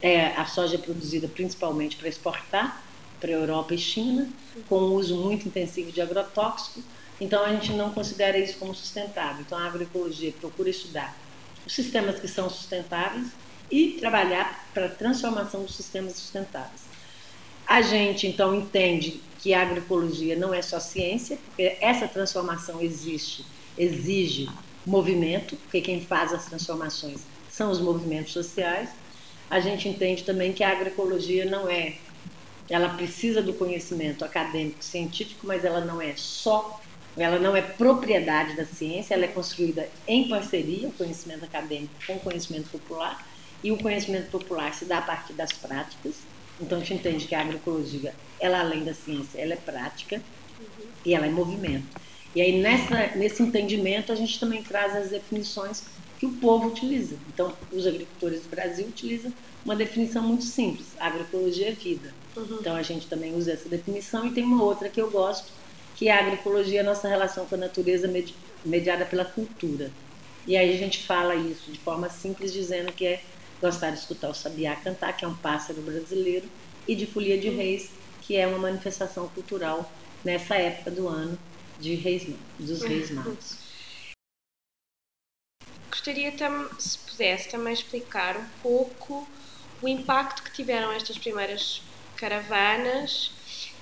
é, 0.01 0.27
a 0.27 0.45
soja 0.45 0.75
é 0.75 0.77
produzida 0.77 1.27
principalmente 1.27 1.97
para 1.97 2.07
exportar 2.07 2.83
para 3.19 3.31
Europa 3.31 3.73
e 3.73 3.77
China, 3.77 4.31
com 4.67 4.79
um 4.79 4.93
uso 4.93 5.17
muito 5.17 5.47
intensivo 5.47 5.91
de 5.91 6.01
agrotóxico. 6.01 6.83
Então, 7.19 7.43
a 7.43 7.51
gente 7.53 7.73
não 7.73 7.91
considera 7.91 8.37
isso 8.37 8.59
como 8.59 8.75
sustentável. 8.75 9.41
Então, 9.41 9.57
a 9.57 9.65
agroecologia 9.65 10.31
procura 10.33 10.69
estudar 10.69 11.17
os 11.65 11.73
sistemas 11.73 12.19
que 12.19 12.27
são 12.27 12.49
sustentáveis 12.49 13.31
e 13.71 13.97
trabalhar 13.99 14.69
para 14.73 14.85
a 14.85 14.89
transformação 14.89 15.63
dos 15.63 15.75
sistemas 15.75 16.13
sustentáveis. 16.13 16.87
A 17.65 17.81
gente, 17.81 18.27
então, 18.27 18.53
entende 18.55 19.23
que 19.37 19.53
a 19.53 19.63
agroecologia 19.63 20.35
não 20.35 20.53
é 20.53 20.61
só 20.61 20.79
ciência, 20.79 21.37
porque 21.37 21.77
essa 21.81 22.07
transformação 22.07 22.81
existe, 22.81 23.45
exige 23.75 24.61
movimento, 24.85 25.57
porque 25.57 25.81
quem 25.81 26.05
faz 26.05 26.33
as 26.33 26.45
transformações 26.45 27.27
são 27.47 27.71
os 27.71 27.81
movimentos 27.81 28.31
sociais 28.31 28.89
a 29.49 29.59
gente 29.59 29.87
entende 29.87 30.25
também 30.25 30.53
que 30.53 30.63
a 30.63 30.71
agroecologia 30.71 31.45
não 31.45 31.69
é, 31.69 31.99
ela 32.69 32.95
precisa 32.95 33.41
do 33.41 33.57
conhecimento 33.57 34.25
acadêmico, 34.25 34.83
científico, 34.83 35.47
mas 35.47 35.63
ela 35.65 35.85
não 35.85 36.01
é 36.01 36.15
só, 36.17 36.79
ela 37.17 37.39
não 37.39 37.55
é 37.55 37.61
propriedade 37.61 38.55
da 38.55 38.65
ciência, 38.65 39.13
ela 39.13 39.25
é 39.25 39.29
construída 39.29 39.89
em 40.07 40.29
parceria, 40.29 40.89
o 40.89 40.93
conhecimento 40.97 41.45
acadêmico 41.45 41.95
com 42.05 42.15
o 42.17 42.21
conhecimento 42.21 42.69
popular, 42.71 43.17
e 43.63 43.71
o 43.71 43.77
conhecimento 43.81 44.29
popular 44.31 44.73
se 44.73 44.85
dá 44.87 44.99
a 44.99 45.01
partir 45.01 45.33
das 45.35 45.53
práticas. 45.53 46.27
Então 46.59 46.77
a 46.79 46.81
gente 46.83 46.99
entende 46.99 47.27
que 47.27 47.35
a 47.35 47.41
agroecologia, 47.41 48.15
ela 48.39 48.59
além 48.59 48.83
da 48.85 48.93
ciência, 48.93 49.39
ela 49.41 49.53
é 49.53 49.57
prática 49.57 50.23
e 51.05 51.15
ela 51.15 51.25
é 51.25 51.29
movimento. 51.29 51.95
E 52.35 52.41
aí 52.41 52.61
nessa, 52.61 53.15
nesse 53.15 53.41
entendimento 53.43 54.11
a 54.11 54.15
gente 54.15 54.39
também 54.39 54.65
traz 54.65 54.95
as 54.95 55.09
definições 55.09 55.81
que 56.17 56.25
o 56.25 56.33
povo 56.33 56.67
utiliza. 56.67 57.17
Então, 57.27 57.55
os 57.71 57.85
agricultores 57.85 58.43
do 58.43 58.49
Brasil 58.49 58.87
utilizam 58.87 59.31
uma 59.63 59.75
definição 59.75 60.23
muito 60.23 60.43
simples: 60.43 60.95
agroecologia 60.99 61.69
é 61.69 61.71
vida. 61.71 62.13
Uhum. 62.35 62.57
Então, 62.59 62.75
a 62.75 62.81
gente 62.81 63.07
também 63.07 63.33
usa 63.35 63.51
essa 63.51 63.69
definição 63.69 64.25
e 64.25 64.33
tem 64.33 64.43
uma 64.43 64.63
outra 64.63 64.89
que 64.89 65.01
eu 65.01 65.11
gosto, 65.11 65.51
que 65.95 66.07
é 66.07 66.11
a 66.11 66.19
agroecologia, 66.19 66.81
a 66.81 66.83
nossa 66.83 67.07
relação 67.07 67.45
com 67.45 67.55
a 67.55 67.59
natureza 67.59 68.11
mediada 68.65 69.05
pela 69.05 69.25
cultura. 69.25 69.91
E 70.45 70.55
aí 70.55 70.73
a 70.73 70.77
gente 70.77 71.03
fala 71.05 71.35
isso 71.35 71.71
de 71.71 71.79
forma 71.79 72.09
simples, 72.09 72.53
dizendo 72.53 72.91
que 72.93 73.05
é 73.05 73.21
gostar 73.61 73.91
de 73.91 73.99
escutar 73.99 74.29
o 74.29 74.33
sabiá 74.33 74.75
cantar, 74.75 75.13
que 75.13 75.25
é 75.25 75.27
um 75.27 75.35
pássaro 75.35 75.81
brasileiro, 75.81 76.49
e 76.87 76.95
de 76.95 77.05
folia 77.05 77.37
de 77.37 77.49
reis, 77.49 77.91
que 78.21 78.35
é 78.35 78.47
uma 78.47 78.57
manifestação 78.57 79.27
cultural 79.27 79.91
nessa 80.23 80.55
época 80.55 80.91
do 80.91 81.07
ano 81.07 81.37
de 81.77 81.95
reis, 81.95 82.25
dos 82.57 82.81
reis 82.81 83.11
magos 83.11 83.66
gostaria, 86.07 86.31
se 86.79 86.99
pudesse, 87.05 87.49
também 87.49 87.73
explicar 87.73 88.37
um 88.37 88.47
pouco 88.61 89.27
o 89.81 89.87
impacto 89.87 90.43
que 90.43 90.53
tiveram 90.53 90.91
estas 90.93 91.17
primeiras 91.17 91.81
caravanas 92.15 93.35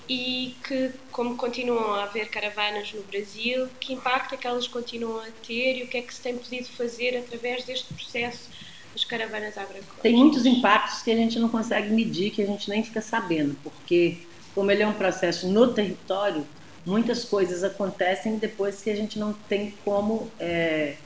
e 0.10 0.56
que, 0.66 0.94
como 1.12 1.38
continuam 1.38 1.94
a 1.94 2.04
haver 2.04 2.30
caravanas 2.30 2.92
no 2.94 3.04
Brasil, 3.04 3.70
que 3.80 3.94
impacto 3.94 4.36
é 4.36 4.38
que 4.38 4.48
elas 4.48 4.68
continuam 4.68 5.20
a 5.20 5.32
ter 5.46 5.78
e 5.78 5.84
o 5.84 5.90
que 5.90 5.98
é 5.98 6.02
que 6.02 6.14
se 6.14 6.22
tem 6.22 6.38
podido 6.38 6.68
fazer 6.76 7.18
através 7.18 7.64
deste 7.64 7.94
processo 7.94 8.50
das 8.92 9.06
caravanas 9.06 9.58
agroecológicas? 9.58 10.02
Tem 10.04 10.16
muitos 10.16 10.46
impactos 10.46 11.02
que 11.04 11.12
a 11.12 11.16
gente 11.16 11.40
não 11.40 11.50
consegue 11.50 11.92
medir, 11.94 12.32
que 12.32 12.42
a 12.42 12.46
gente 12.46 12.70
nem 12.70 12.84
fica 12.84 13.02
sabendo, 13.02 13.56
porque, 13.64 14.28
como 14.54 14.72
ele 14.72 14.84
é 14.84 14.88
um 14.88 14.94
processo 14.94 15.52
no 15.52 15.74
território, 15.74 16.48
muitas 16.86 17.24
coisas 17.26 17.64
acontecem 17.64 18.38
depois 18.38 18.82
que 18.82 18.90
a 18.90 18.96
gente 18.96 19.18
não 19.18 19.34
tem 19.34 19.72
como 19.84 20.36
é, 20.40 20.98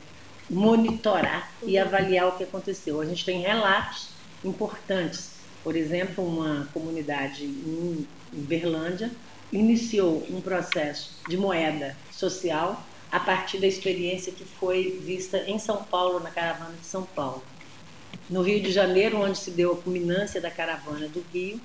monitorar 0.50 1.50
e 1.62 1.78
avaliar 1.78 2.28
o 2.28 2.32
que 2.32 2.44
aconteceu. 2.44 3.00
A 3.00 3.06
gente 3.06 3.24
tem 3.24 3.40
relatos 3.40 4.08
importantes. 4.44 5.30
Por 5.62 5.76
exemplo, 5.76 6.26
uma 6.26 6.68
comunidade 6.72 7.44
em 7.44 8.06
Berlândia 8.32 9.10
iniciou 9.52 10.26
um 10.30 10.40
processo 10.40 11.18
de 11.28 11.36
moeda 11.36 11.96
social 12.10 12.84
a 13.10 13.20
partir 13.20 13.58
da 13.58 13.66
experiência 13.66 14.32
que 14.32 14.44
foi 14.44 15.00
vista 15.04 15.38
em 15.46 15.58
São 15.58 15.82
Paulo, 15.84 16.20
na 16.20 16.30
caravana 16.30 16.74
de 16.80 16.86
São 16.86 17.02
Paulo. 17.02 17.42
No 18.28 18.42
Rio 18.42 18.62
de 18.62 18.70
Janeiro, 18.70 19.20
onde 19.20 19.38
se 19.38 19.50
deu 19.50 19.72
a 19.72 19.76
culminância 19.76 20.40
da 20.40 20.50
caravana 20.50 21.08
do 21.08 21.24
Rio, 21.32 21.60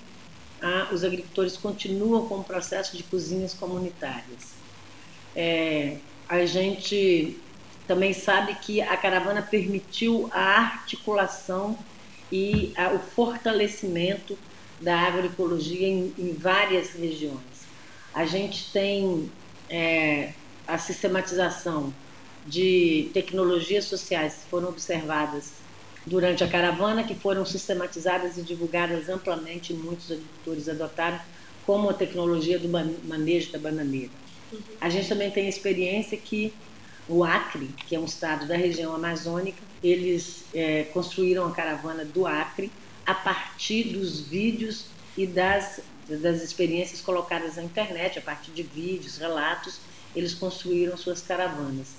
os 0.92 1.04
agricultores 1.04 1.56
continuam 1.58 2.28
com 2.28 2.40
o 2.40 2.44
processo 2.44 2.98
de 2.98 3.04
cozinhas 3.04 3.54
comunitárias. 3.54 4.56
É, 5.36 5.98
a 6.28 6.44
gente 6.46 7.38
também 7.88 8.14
sabe 8.14 8.56
que 8.56 8.82
a 8.82 8.98
caravana 8.98 9.42
permitiu 9.42 10.30
a 10.32 10.60
articulação 10.60 11.78
e 12.32 12.74
a, 12.76 12.94
o 12.94 13.00
fortalecimento 13.00 14.38
da 14.82 15.00
agroecologia 15.00 15.88
em, 15.88 16.14
em, 16.18 16.34
várias 16.34 16.92
regiões. 16.92 17.68
A 18.14 18.26
gente 18.26 18.72
tem 18.72 19.32
é, 19.70 20.34
a 20.68 20.78
sistematização 20.78 21.94
de 22.46 23.12
tecnologias 23.14 23.86
sociais 23.86 24.44
que 24.44 24.50
foram 24.50 24.70
observadas 24.70 25.66
durante 26.06 26.44
a 26.44 26.48
caravana, 26.48 27.04
que 27.04 27.16
foram 27.16 27.46
sistematizadas 27.46 28.38
e 28.38 28.44
divulgadas 28.44 29.10
amplamente, 29.10 29.74
e 29.74 29.78
muitos 29.78 30.12
agricultores 30.12 30.70
adotaram, 30.70 31.20
como 31.66 31.90
a 31.90 31.94
tecnologia 31.94 32.60
do 32.60 32.70
manejo 32.70 33.52
da 33.52 33.58
bananeira. 33.58 34.14
Uhum. 34.52 34.62
A 34.80 34.90
gente 34.90 35.10
também 35.10 35.32
tem 35.32 35.48
a 35.48 35.50
experiência 35.50 36.16
que 36.16 36.54
o 37.08 37.24
Acre, 37.24 37.70
que 37.88 37.96
é 37.96 38.00
um 38.00 38.06
estado 38.06 38.48
da 38.48 38.56
região 38.56 38.94
amazônica, 38.96 39.62
eles 39.84 40.46
é, 40.54 40.84
construíram 40.86 41.46
a 41.46 41.52
caravana 41.52 42.04
do 42.04 42.26
Acre 42.26 42.72
a 43.06 43.14
partir 43.14 43.94
dos 43.94 44.22
vídeos 44.22 44.88
e 45.16 45.28
das, 45.28 45.82
das 46.10 46.42
experiências 46.42 47.02
colocadas 47.02 47.58
na 47.58 47.64
internet, 47.64 48.18
a 48.18 48.22
partir 48.22 48.52
de 48.52 48.64
vídeos, 48.64 49.18
relatos, 49.18 49.80
eles 50.16 50.34
construíram 50.34 50.98
suas 50.98 51.22
caravanas. 51.22 51.94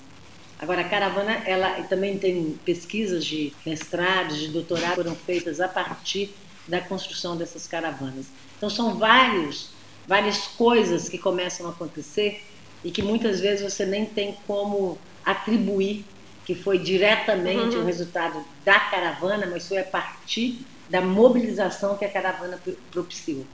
Agora, 0.59 0.81
a 0.81 0.89
caravana, 0.89 1.33
ela 1.47 1.83
também 1.83 2.19
tem 2.19 2.59
pesquisas 2.65 3.25
de 3.25 3.53
mestrados, 3.65 4.39
de 4.39 4.49
doutorado, 4.49 4.97
foram 4.97 5.15
feitas 5.15 5.61
a 5.61 5.69
partir 5.69 6.35
da 6.67 6.81
construção 6.81 7.37
dessas 7.37 7.69
caravanas. 7.69 8.27
Então, 8.57 8.71
são 8.71 8.99
vários, 8.99 9.71
várias 10.09 10.39
coisas 10.49 11.09
que 11.09 11.19
começam 11.19 11.67
a 11.67 11.71
acontecer 11.71 12.43
e 12.87 12.91
que 12.93 13.03
muitas 13.03 13.41
vezes 13.41 13.75
você 13.75 13.85
nem 13.85 14.07
tem 14.07 14.33
como 14.47 14.97
atribuir 15.25 16.05
que 16.45 16.55
foi 16.55 16.79
diretamente 16.79 17.75
uhum. 17.75 17.83
o 17.83 17.85
resultado 17.85 18.45
da 18.65 18.79
caravana, 18.79 19.45
mas 19.45 19.67
foi 19.67 19.79
a 19.79 19.85
partir 19.85 20.65
da 20.89 21.01
mobilização 21.01 21.99
que 21.99 22.05
a 22.05 22.09
caravana 22.09 22.61
propiciou. 22.93 23.45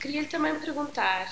Queria 0.00 0.24
também 0.26 0.54
perguntar 0.60 1.28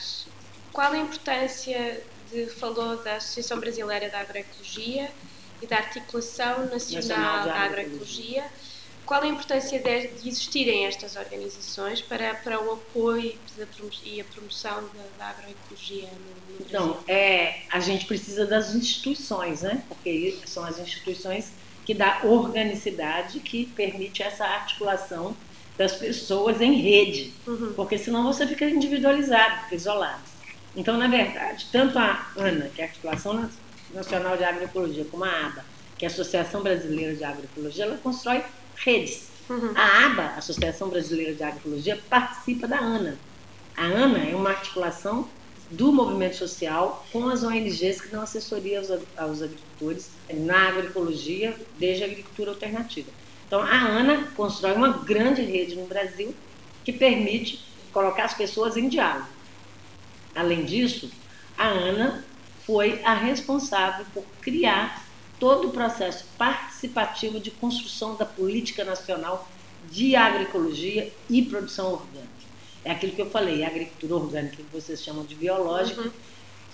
qual 0.73 0.91
a 0.91 0.99
importância 0.99 2.03
de, 2.29 2.47
falou 2.47 3.01
da 3.05 3.17
Associação 3.17 3.61
Brasileira 3.61 4.11
da 4.11 4.19
Agroecologia 4.19 5.13
e 5.61 5.67
da 5.69 5.77
Articulação 5.77 6.67
Nacional, 6.67 7.45
Nacional 7.45 7.45
da 7.45 7.55
Agroecologia. 7.55 8.45
Qual 9.05 9.23
a 9.23 9.27
importância 9.27 9.79
de, 9.79 10.07
de, 10.09 10.29
existirem 10.29 10.87
estas 10.87 11.17
organizações 11.17 12.01
para, 12.01 12.35
para 12.35 12.63
o 12.63 12.73
apoio 12.73 13.35
e 14.05 14.21
a 14.21 14.25
promoção 14.25 14.85
da, 14.95 15.05
da 15.19 15.31
agroecologia 15.31 16.09
no, 16.09 16.59
no 16.59 16.65
Brasil? 16.65 16.67
Então, 16.69 16.99
é, 17.09 17.63
a 17.71 17.81
gente 17.81 18.07
precisa 18.07 18.47
das 18.47 18.75
instituições, 18.75 19.63
né? 19.63 19.83
porque 19.89 20.39
são 20.47 20.65
as 20.65 20.79
instituições 20.79 21.53
que 21.85 21.95
dá 21.95 22.21
organicidade, 22.23 23.41
que 23.41 23.67
permite 23.67 24.23
essa 24.23 24.45
articulação 24.45 25.37
das 25.77 25.93
pessoas 25.97 26.61
em 26.61 26.75
rede, 26.75 27.33
uhum. 27.47 27.73
porque 27.75 27.99
senão 27.99 28.23
você 28.25 28.47
fica 28.47 28.65
individualizado, 28.65 29.63
fica 29.65 29.75
isolado. 29.75 30.23
Então, 30.77 30.97
na 30.97 31.09
verdade, 31.09 31.67
tanto 31.73 31.99
a 31.99 32.31
ANA, 32.37 32.69
que 32.69 32.81
é 32.81 32.85
a 32.85 32.89
Articulação 32.89 33.51
Nacional 33.93 34.37
de 34.37 34.45
Agroecologia, 34.45 35.05
como 35.11 35.25
a 35.25 35.47
ABA, 35.47 35.65
que 35.99 36.05
é 36.05 36.09
a 36.09 36.11
Associação 36.11 36.63
Brasileira 36.63 37.15
de 37.15 37.25
Agroecologia, 37.25 37.85
ela 37.85 37.99
constrói 37.99 38.43
redes. 38.85 39.31
Uhum. 39.49 39.73
A 39.75 40.07
ABA, 40.07 40.23
a 40.23 40.37
Associação 40.37 40.89
Brasileira 40.89 41.35
de 41.35 41.43
Agroecologia, 41.43 42.01
participa 42.09 42.67
da 42.67 42.79
ANA. 42.79 43.17
A 43.77 43.85
ANA 43.85 44.19
é 44.19 44.35
uma 44.35 44.51
articulação 44.51 45.29
do 45.71 45.91
movimento 45.91 46.37
social 46.37 47.07
com 47.11 47.29
as 47.29 47.43
ONGs 47.43 48.01
que 48.01 48.09
dão 48.09 48.23
assessoria 48.23 48.79
aos, 48.79 48.91
aos 49.17 49.43
agricultores 49.43 50.11
na 50.33 50.69
agroecologia, 50.69 51.57
desde 51.79 52.05
a 52.05 52.07
agricultura 52.07 52.51
alternativa. 52.51 53.11
Então, 53.47 53.61
a 53.61 53.77
ANA 53.77 54.29
constrói 54.37 54.75
uma 54.75 54.99
grande 54.99 55.43
rede 55.43 55.75
no 55.75 55.87
Brasil 55.87 56.35
que 56.85 56.93
permite 56.93 57.65
colocar 57.93 58.25
as 58.25 58.35
pessoas 58.35 58.77
em 58.77 58.89
diálogo. 58.89 59.29
Além 60.35 60.65
disso, 60.65 61.11
a 61.57 61.69
Ana 61.69 62.25
foi 62.67 63.03
a 63.05 63.15
responsável 63.15 64.07
por 64.15 64.25
criar 64.41 65.02
todo 65.43 65.67
o 65.67 65.71
processo 65.73 66.25
participativo 66.39 67.41
de 67.41 67.51
construção 67.51 68.15
da 68.15 68.25
política 68.25 68.85
nacional 68.85 69.49
de 69.91 70.15
agroecologia 70.15 71.13
e 71.29 71.43
produção 71.43 71.95
orgânica. 71.95 72.31
É 72.85 72.93
aquilo 72.93 73.11
que 73.13 73.23
eu 73.23 73.29
falei, 73.29 73.65
a 73.65 73.67
agricultura 73.67 74.15
orgânica, 74.15 74.59
que 74.59 74.73
vocês 74.73 75.03
chamam 75.03 75.25
de 75.25 75.35
biológica, 75.35 76.01
uhum. 76.01 76.13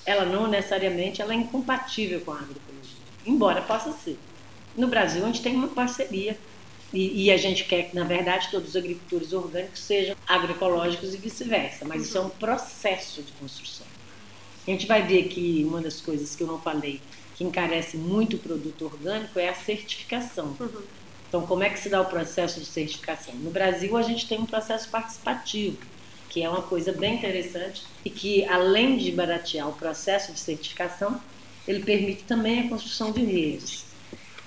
ela 0.05 0.27
não 0.27 0.47
necessariamente 0.47 1.23
ela 1.23 1.33
é 1.33 1.37
incompatível 1.37 2.21
com 2.21 2.33
a 2.33 2.35
agroecologia, 2.35 2.99
embora 3.25 3.63
possa 3.63 3.91
ser. 3.93 4.19
No 4.77 4.87
Brasil, 4.87 5.25
a 5.25 5.29
gente 5.29 5.41
tem 5.41 5.55
uma 5.55 5.69
parceria 5.69 6.37
e, 6.93 7.25
e, 7.25 7.31
a 7.31 7.39
gente 7.39 7.65
quer 7.65 7.89
que, 7.89 7.97
na 7.97 8.05
verdade, 8.05 8.51
todos 8.51 8.69
os 8.69 8.77
agricultores 8.77 9.33
orgânicos 9.33 9.81
sejam 9.81 10.15
agroecológicos 10.27 11.15
e 11.15 11.17
vice-versa, 11.17 11.87
mas 11.87 12.03
isso 12.03 12.19
é 12.19 12.21
um 12.21 12.29
processo 12.29 13.23
de 13.23 13.33
construção. 13.33 13.87
A 14.69 14.71
gente 14.71 14.87
vai 14.87 15.07
ver 15.07 15.29
que 15.29 15.65
uma 15.65 15.81
das 15.81 15.99
coisas 15.99 16.37
que 16.37 16.43
eu 16.43 16.47
não 16.47 16.61
falei, 16.61 17.01
que 17.35 17.43
encarece 17.43 17.97
muito 17.97 18.37
o 18.37 18.39
produto 18.39 18.85
orgânico, 18.85 19.39
é 19.39 19.49
a 19.49 19.55
certificação. 19.55 20.59
Uhum. 20.61 20.83
Então, 21.27 21.47
como 21.47 21.63
é 21.63 21.71
que 21.71 21.79
se 21.79 21.89
dá 21.89 22.03
o 22.03 22.07
processo 22.07 22.61
de 22.61 22.67
certificação? 22.67 23.35
No 23.37 23.51
Brasil, 23.51 23.97
a 23.97 24.03
gente 24.03 24.29
tem 24.29 24.39
um 24.39 24.45
processo 24.45 24.91
participativo, 24.91 25.79
que 26.29 26.43
é 26.43 26.51
uma 26.51 26.63
coisa 26.63 26.93
bem 26.93 27.17
interessante 27.17 27.83
e 28.05 28.11
que, 28.11 28.45
além 28.47 28.99
de 28.99 29.11
baratear 29.11 29.71
o 29.71 29.73
processo 29.73 30.35
de 30.35 30.41
certificação, 30.41 31.19
ele 31.67 31.85
permite 31.85 32.25
também 32.25 32.61
a 32.61 32.69
construção 32.69 33.11
de 33.11 33.25
redes. 33.25 33.87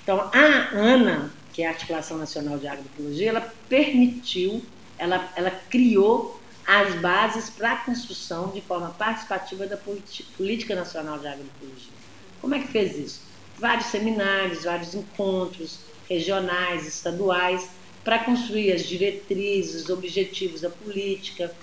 Então, 0.04 0.30
a 0.34 0.70
ANA, 0.75 1.34
que 1.51 1.63
é 1.63 1.68
a 1.68 1.72
Articulação 1.72 2.18
Nacional 2.18 2.60
de 2.60 2.68
Agroecologia, 2.68 3.30
ela 3.30 3.42
permitiu, 3.42 4.63
ela, 5.00 5.32
ela 5.36 5.50
criou 5.50 6.40
as 6.65 6.96
bases 6.96 7.50
para 7.50 7.74
a 7.74 7.77
construção 7.77 8.50
de 8.50 8.62
forma 8.62 8.89
participativa 8.91 9.65
da 9.65 9.77
Política 9.77 10.75
Nacional 10.75 11.20
de 11.20 11.27
Agroecologia. 11.27 11.94
Como 12.39 12.56
é 12.56 12.60
que 12.60 12.68
fez 12.68 12.98
isso? 12.98 13.22
Vários 13.58 13.88
seminários, 13.88 14.63
vários 14.63 14.94
encontros 14.94 15.80
regionais, 16.10 16.88
estaduais, 16.88 17.70
para 18.03 18.20
construir 18.20 18.72
as 18.72 18.84
diretrizes, 18.84 19.84
os 19.84 19.89
objetivos 19.89 20.62
da 20.62 20.70
política. 20.70 21.53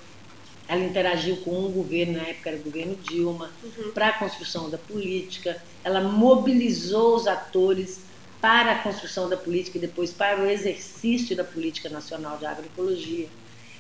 Ela 0.69 0.85
interagiu 0.85 1.38
com 1.38 1.67
um 1.67 1.73
governo, 1.73 2.19
na 2.19 2.25
época 2.25 2.50
era 2.50 2.59
o 2.59 2.62
governo 2.62 2.95
Dilma, 2.97 3.50
uhum. 3.62 3.90
para 3.93 4.09
a 4.09 4.12
construção 4.12 4.71
da 4.71 4.78
política. 4.78 5.61
Ela 5.83 6.00
mobilizou 6.00 7.17
os 7.17 7.26
atores 7.26 8.02
para 8.40 8.73
a 8.73 8.78
construção 8.83 9.28
da 9.28 9.37
política 9.37 9.78
e 9.78 9.81
depois 9.81 10.12
para 10.12 10.40
o 10.40 10.47
exercício 10.47 11.35
da 11.35 11.43
política 11.43 11.88
nacional 11.88 12.38
de 12.38 12.47
agroecologia. 12.47 13.28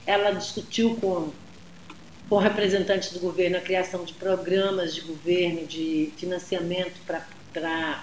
Ela 0.08 0.30
discutiu 0.30 0.96
com, 0.96 1.34
com 2.30 2.38
representantes 2.38 3.12
do 3.12 3.20
governo 3.20 3.58
a 3.58 3.60
criação 3.60 4.06
de 4.06 4.14
programas 4.14 4.94
de 4.94 5.02
governo, 5.02 5.66
de 5.66 6.14
financiamento 6.16 6.98
para, 7.06 7.28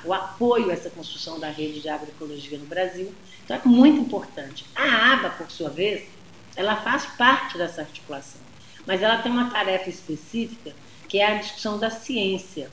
o 0.05 0.13
apoio 0.13 0.69
a 0.69 0.73
essa 0.73 0.91
construção 0.91 1.39
da 1.39 1.49
rede 1.49 1.81
de 1.81 1.89
agroecologia 1.89 2.59
no 2.59 2.67
Brasil. 2.67 3.11
Então 3.43 3.57
é 3.57 3.61
muito 3.65 4.01
importante. 4.01 4.69
A 4.75 5.13
ABA, 5.13 5.31
por 5.31 5.49
sua 5.49 5.71
vez, 5.71 6.07
ela 6.55 6.75
faz 6.75 7.07
parte 7.17 7.57
dessa 7.57 7.81
articulação, 7.81 8.41
mas 8.85 9.01
ela 9.01 9.23
tem 9.23 9.31
uma 9.31 9.49
tarefa 9.49 9.89
específica 9.89 10.75
que 11.09 11.17
é 11.17 11.25
a 11.25 11.39
discussão 11.39 11.79
da 11.79 11.89
ciência. 11.89 12.71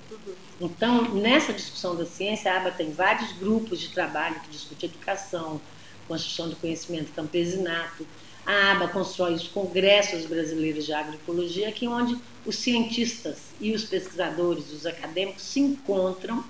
Então, 0.60 1.14
nessa 1.14 1.54
discussão 1.54 1.96
da 1.96 2.04
ciência, 2.04 2.52
a 2.52 2.58
ABA 2.58 2.72
tem 2.72 2.92
vários 2.92 3.32
grupos 3.38 3.80
de 3.80 3.88
trabalho 3.88 4.40
que 4.42 4.50
discutem 4.50 4.90
educação, 4.90 5.62
construção 6.06 6.50
do 6.50 6.56
conhecimento 6.56 7.12
campesinato. 7.12 8.06
A 8.44 8.72
ABA 8.72 8.88
constrói 8.88 9.34
os 9.34 9.48
congressos 9.48 10.26
brasileiros 10.26 10.84
de 10.84 10.92
agroecologia, 10.92 11.72
que 11.72 11.86
é 11.86 11.88
onde 11.88 12.14
os 12.44 12.56
cientistas 12.56 13.54
e 13.60 13.72
os 13.72 13.84
pesquisadores, 13.84 14.72
os 14.72 14.84
acadêmicos, 14.84 15.44
se 15.52 15.60
encontram 15.60 16.44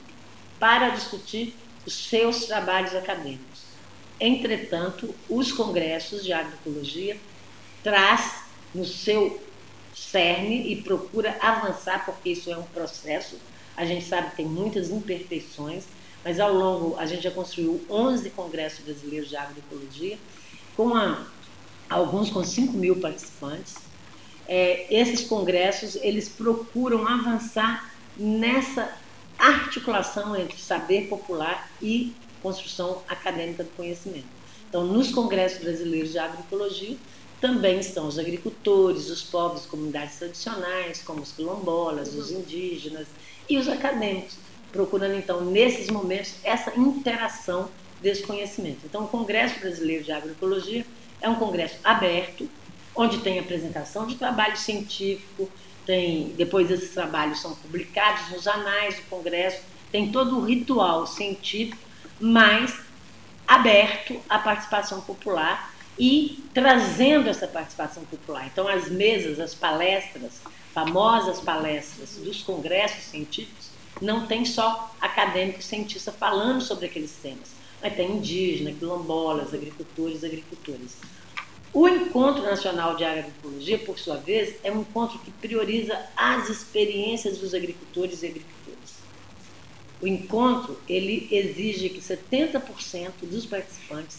para 0.59 0.91
discutir 0.91 1.55
os 1.85 2.09
seus 2.09 2.47
trabalhos 2.47 2.95
acadêmicos. 2.95 3.73
Entretanto, 4.19 5.15
os 5.29 5.53
congressos 5.53 6.25
de 6.25 6.33
agroecologia 6.33 7.21
traz 7.83 8.43
no 8.73 8.85
seu 8.85 9.53
cerne 9.93 10.73
e 10.73 10.83
procura 10.83 11.37
avançar, 11.41 12.07
porque 12.07 12.31
isso 12.31 12.51
é 12.51 12.57
um 12.57 12.67
processo 12.69 13.39
a 13.77 13.85
gente 13.85 14.05
sabe 14.05 14.31
que 14.31 14.37
tem 14.37 14.47
muitas 14.47 14.91
imperfeições, 14.91 15.91
mas 16.25 16.39
ao 16.39 16.53
longo 16.53 16.97
a 16.99 17.07
gente 17.07 17.23
já 17.23 17.31
construiu 17.31 17.87
11 17.89 18.31
congressos 18.31 18.85
brasileiros 18.85 19.29
de 19.29 19.37
agroecologia, 19.37 20.21
com 20.73 20.95
a, 20.95 21.33
alguns 21.93 22.31
com 22.31 22.43
5 22.43 22.73
mil 22.73 23.01
participantes. 23.01 23.75
É, 24.49 24.87
esses 24.93 25.27
congressos 25.29 25.97
eles 25.97 26.29
procuram 26.29 27.07
avançar 27.07 27.93
nessa 28.17 28.93
articulação 29.39 30.37
entre 30.37 30.59
saber 30.59 31.09
popular 31.09 31.71
e 31.81 32.15
construção 32.43 33.03
acadêmica 33.09 33.65
do 33.65 33.71
conhecimento. 33.71 34.27
Então, 34.69 34.87
nos 34.87 35.13
congressos 35.13 35.63
brasileiros 35.63 36.11
de 36.11 36.19
agroecologia, 36.19 36.97
também 37.41 37.81
estão 37.81 38.07
os 38.07 38.19
agricultores, 38.19 39.11
os 39.11 39.23
povos, 39.23 39.67
comunidades 39.67 40.17
tradicionais, 40.17 41.03
como 41.03 41.23
os 41.23 41.33
quilombolas, 41.33 42.15
os 42.15 42.31
indígenas 42.31 43.09
e 43.49 43.59
os 43.59 43.69
acadêmicos, 43.69 44.37
procurando 44.71 45.15
então 45.15 45.45
nesses 45.45 45.89
momentos 45.89 46.37
essa 46.45 46.73
interação 46.79 47.69
desse 48.01 48.23
conhecimento. 48.23 48.81
Então, 48.85 49.05
o 49.05 49.09
Congresso 49.09 49.59
Brasileiro 49.61 50.05
de 50.05 50.13
Agroecologia 50.13 50.87
é 51.23 51.29
um 51.29 51.37
congresso 51.37 51.79
aberto, 51.85 52.51
onde 52.95 53.19
tem 53.19 53.39
apresentação 53.39 54.07
de 54.07 54.17
trabalho 54.17 54.57
científico, 54.57 55.51
tem 55.87 56.35
depois 56.37 56.71
esses 56.71 56.93
trabalhos 56.93 57.41
são 57.41 57.55
publicados 57.57 58.31
nos 58.31 58.47
anais 58.47 58.97
do 58.97 59.03
congresso, 59.09 59.63
tem 59.91 60.13
todo 60.13 60.39
o 60.39 60.45
ritual 60.45 61.07
científico, 61.07 61.89
mas 62.21 62.75
aberto 63.47 64.23
à 64.29 64.39
participação 64.39 65.03
popular 65.03 65.73
e 65.99 66.51
trazendo 66.55 67.29
essa 67.29 67.47
participação 67.47 68.05
popular. 68.07 68.47
Então, 68.47 68.67
as 68.67 68.91
mesas, 68.91 69.39
as 69.39 69.55
palestras, 69.55 70.43
famosas 70.73 71.41
palestras 71.41 72.17
dos 72.17 72.43
congressos 72.43 73.05
científicos, 73.11 73.73
não 74.01 74.27
tem 74.27 74.45
só 74.45 74.97
acadêmico 75.01 75.61
e 75.61 75.63
cientista 75.63 76.11
falando 76.13 76.61
sobre 76.61 76.87
aqueles 76.87 77.21
temas, 77.21 77.61
mas 77.81 77.95
tem 77.95 78.17
indígena, 78.17 78.73
quilombolas, 78.73 79.53
agricultores, 79.53 80.25
agricultores. 80.25 81.12
O 81.75 81.89
Encontro 81.89 82.43
Nacional 82.43 82.97
de 82.97 83.05
Agroecologia, 83.05 83.79
por 83.79 83.99
sua 83.99 84.17
vez, 84.17 84.57
é 84.63 84.71
um 84.71 84.83
encontro 84.83 85.19
que 85.21 85.31
prioriza 85.31 85.99
as 86.15 86.51
experiências 86.51 87.39
dos 87.39 87.55
agricultores 87.55 88.23
e 88.23 88.27
agricultoras. 88.27 88.93
O 90.03 90.07
encontro 90.07 90.79
ele 90.87 91.29
exige 91.31 91.89
que 91.89 92.01
70% 92.01 93.13
dos 93.23 93.47
participantes 93.47 94.19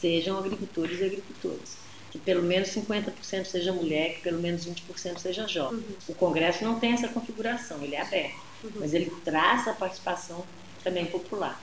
sejam 0.00 0.38
agricultores 0.38 1.00
e 1.00 1.04
agricultoras, 1.04 1.76
que 2.12 2.18
pelo 2.18 2.42
menos 2.42 2.68
50% 2.68 3.46
seja 3.46 3.72
mulher, 3.72 4.16
que 4.16 4.20
pelo 4.20 4.40
menos 4.40 4.64
20% 4.64 5.18
seja 5.18 5.48
jovem. 5.48 5.78
Uhum. 5.78 5.96
O 6.08 6.14
Congresso 6.14 6.62
não 6.62 6.78
tem 6.78 6.92
essa 6.92 7.08
configuração, 7.08 7.82
ele 7.82 7.96
é 7.96 8.02
aberto, 8.02 8.36
uhum. 8.62 8.70
mas 8.76 8.94
ele 8.94 9.10
traz 9.24 9.66
a 9.66 9.72
participação 9.72 10.44
também 10.84 11.06
popular. 11.06 11.60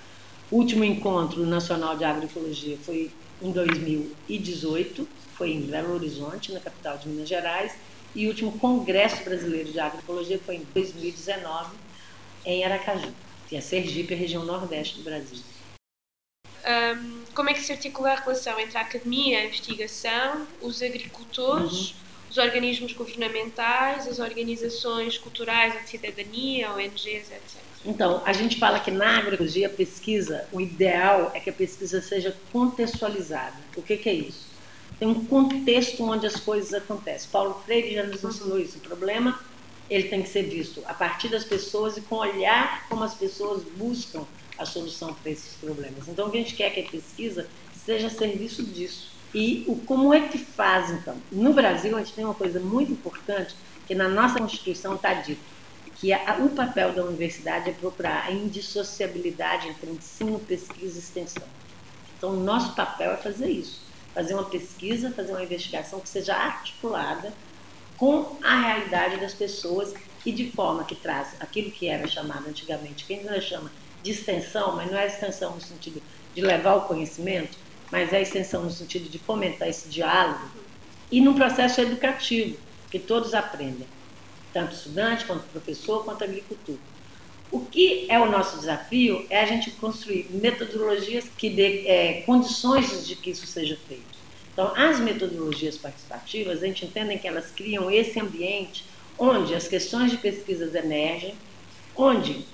O 0.52 0.58
último 0.58 0.84
encontro 0.84 1.46
nacional 1.46 1.98
de 1.98 2.04
agroecologia 2.04 2.78
foi 2.84 3.14
em 3.42 3.54
2018, 3.54 5.08
foi 5.38 5.52
em 5.52 5.68
Belo 5.68 5.94
Horizonte, 5.94 6.52
na 6.52 6.60
capital 6.60 6.98
de 6.98 7.08
Minas 7.08 7.30
Gerais, 7.30 7.72
e 8.14 8.26
o 8.26 8.30
último 8.30 8.58
Congresso 8.58 9.24
Brasileiro 9.24 9.72
de 9.72 9.80
Agroecologia 9.80 10.40
foi 10.44 10.56
em 10.56 10.66
2019, 10.66 11.78
em 12.46 12.64
Aracaju, 12.64 13.16
que 13.48 13.56
é 13.56 13.62
Sergipe, 13.62 14.14
a 14.14 14.18
região 14.18 14.44
nordeste 14.44 14.98
do 14.98 15.04
Brasil 15.04 15.40
um, 16.66 17.26
como 17.34 17.50
é 17.50 17.54
que 17.54 17.62
se 17.62 17.72
articula 17.72 18.12
a 18.12 18.16
relação 18.16 18.60
entre 18.60 18.78
a 18.78 18.82
academia, 18.82 19.40
a 19.40 19.46
investigação, 19.46 20.48
os 20.62 20.82
agricultores, 20.82 21.72
uhum. 21.72 22.09
Os 22.30 22.38
organismos 22.38 22.94
governamentais, 22.94 24.08
as 24.08 24.20
organizações 24.20 25.18
culturais, 25.18 25.76
a 25.76 25.84
cidadania, 25.84 26.72
ONGs, 26.72 27.32
etc. 27.32 27.40
Então, 27.84 28.22
a 28.26 28.34
gente 28.34 28.58
fala 28.58 28.80
que 28.80 28.92
na 28.92 29.18
agroecologia, 29.18 29.68
a 29.68 29.70
pesquisa, 29.70 30.48
o 30.52 30.60
ideal 30.60 31.32
é 31.34 31.40
que 31.40 31.50
a 31.50 31.54
pesquisa 31.54 32.02
seja 32.02 32.36
contextualizada. 32.52 33.56
O 33.76 33.82
que, 33.82 33.98
que 33.98 34.10
é 34.10 34.14
isso? 34.14 34.48
Tem 35.00 35.08
um 35.08 35.26
contexto 35.26 36.04
onde 36.04 36.28
as 36.28 36.36
coisas 36.36 36.74
acontecem. 36.74 37.30
Paulo 37.32 37.62
Freire 37.66 37.94
já 37.94 38.04
nos 38.04 38.24
ensinou 38.24 38.60
isso. 38.60 38.78
O 38.78 38.82
problema 38.82 39.40
ele 39.90 40.08
tem 40.08 40.22
que 40.22 40.30
ser 40.30 40.44
visto 40.44 40.84
a 40.86 40.94
partir 40.94 41.30
das 41.30 41.44
pessoas 41.44 41.98
e 41.98 42.02
com 42.02 42.16
olhar 42.16 42.88
como 42.90 43.04
as 43.04 43.16
pessoas 43.16 43.64
buscam 43.64 44.26
a 44.58 44.66
solução 44.66 45.14
para 45.14 45.32
esses 45.32 45.56
problemas. 45.56 46.08
Então, 46.08 46.28
o 46.28 46.32
que 46.32 46.38
a 46.38 46.42
gente 46.42 46.56
quer 46.56 46.70
que 46.72 46.82
a 46.82 46.90
pesquisa 46.90 47.50
seja 47.74 48.08
a 48.08 48.10
serviço 48.10 48.64
disso. 48.64 49.19
E 49.34 49.66
o, 49.68 49.78
como 49.86 50.14
é 50.14 50.28
que 50.28 50.38
faz, 50.38 50.90
então? 50.90 51.24
No 51.32 51.54
Brasil, 51.54 51.96
a 51.96 52.00
gente 52.00 52.16
tem 52.16 52.26
uma 52.26 52.34
coisa 52.34 52.60
muito 52.60 52.92
importante, 52.92 53.56
que 53.86 53.94
na 53.94 54.08
nossa 54.08 54.40
Constituição 54.40 54.96
está 54.96 55.14
dito, 55.16 55.42
que 55.96 56.12
a, 56.14 56.38
o 56.44 56.50
papel 56.50 56.94
da 56.94 57.04
universidade 57.06 57.70
é 57.70 57.74
procurar 57.74 58.26
a 58.26 58.32
indissociabilidade 58.32 59.68
entre 59.68 59.90
ensino, 59.90 60.40
pesquisa 60.40 60.98
e 60.98 61.02
extensão. 61.02 61.48
Então, 62.18 62.32
o 62.32 62.44
nosso 62.44 62.76
papel 62.76 63.12
é 63.12 63.18
fazer 63.18 63.50
isso, 63.50 63.88
fazer 64.14 64.34
uma 64.34 64.50
pesquisa, 64.50 65.12
fazer 65.12 65.32
uma 65.32 65.44
investigação 65.44 66.00
que 66.00 66.10
seja 66.10 66.36
articulada 66.36 67.34
com 67.96 68.40
a 68.44 68.62
realidade 68.62 69.20
das 69.20 69.34
pessoas 69.34 69.94
e 70.26 70.32
de 70.32 70.52
forma 70.52 70.86
que 70.86 70.96
traz 70.96 71.36
aquilo 71.40 71.72
que 71.72 71.88
era 71.88 72.08
chamado 72.08 72.48
antigamente, 72.48 73.06
que 73.06 73.14
ainda 73.14 73.40
chama 73.42 73.72
de 74.02 74.12
extensão, 74.12 74.76
mas 74.76 74.90
não 74.90 74.98
é 74.98 75.08
extensão 75.08 75.56
no 75.56 75.62
sentido 75.62 76.02
de 76.34 76.42
levar 76.42 76.76
o 76.76 76.88
conhecimento, 76.88 77.58
mas 77.92 78.14
é 78.14 78.22
extensão 78.22 78.64
no 78.64 78.70
sentido 78.70 79.10
de 79.10 79.20
fomentar 79.20 79.68
esse 79.68 79.90
diálogo 79.90 80.50
e 81.12 81.22
num 81.22 81.34
processo 81.34 81.82
educativo, 81.82 82.58
que 82.92 83.00
todos 83.00 83.34
aprendem, 83.34 83.88
tanto 84.54 84.76
estudante, 84.76 85.26
quanto 85.26 85.48
professor, 85.50 86.04
quanto 86.04 86.24
agricultor. 86.24 86.78
O 87.52 87.66
que 87.66 88.06
é 88.10 88.20
o 88.20 88.30
nosso 88.30 88.60
desafio 88.60 89.26
é 89.30 89.42
a 89.42 89.46
gente 89.46 89.72
construir 89.72 90.28
metodologias 90.30 91.28
que 91.30 91.50
dê 91.50 91.88
é, 91.88 92.22
condições 92.22 93.08
de 93.08 93.16
que 93.16 93.32
isso 93.32 93.48
seja 93.48 93.78
feito. 93.88 94.20
Então, 94.54 94.74
as 94.76 95.00
metodologias 95.00 95.78
participativas, 95.78 96.62
a 96.62 96.66
gente 96.68 96.86
entende 96.86 97.18
que 97.18 97.28
elas 97.28 97.50
criam 97.52 97.90
esse 97.90 98.20
ambiente 98.20 98.86
onde 99.18 99.56
as 99.56 99.68
questões 99.68 100.12
de 100.12 100.18
pesquisas 100.18 100.76
emergem, 100.76 101.36
onde 101.96 102.46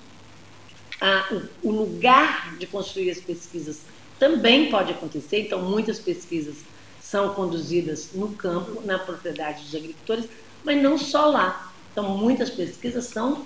a, 1.01 1.49
o, 1.63 1.69
o 1.69 1.71
lugar 1.71 2.57
de 2.57 2.67
construir 2.67 3.11
as 3.11 3.19
pesquisas 3.19 3.83
também 4.25 4.71
pode 4.71 4.91
acontecer, 4.91 5.41
então 5.41 5.61
muitas 5.61 5.99
pesquisas 5.99 6.55
são 6.99 7.35
conduzidas 7.35 8.09
no 8.15 8.29
campo, 8.29 8.81
na 8.83 8.97
propriedade 8.97 9.63
dos 9.63 9.75
agricultores, 9.75 10.27
mas 10.63 10.81
não 10.81 10.97
só 10.97 11.27
lá. 11.27 11.71
Então 11.91 12.17
muitas 12.17 12.49
pesquisas 12.49 13.05
são 13.05 13.45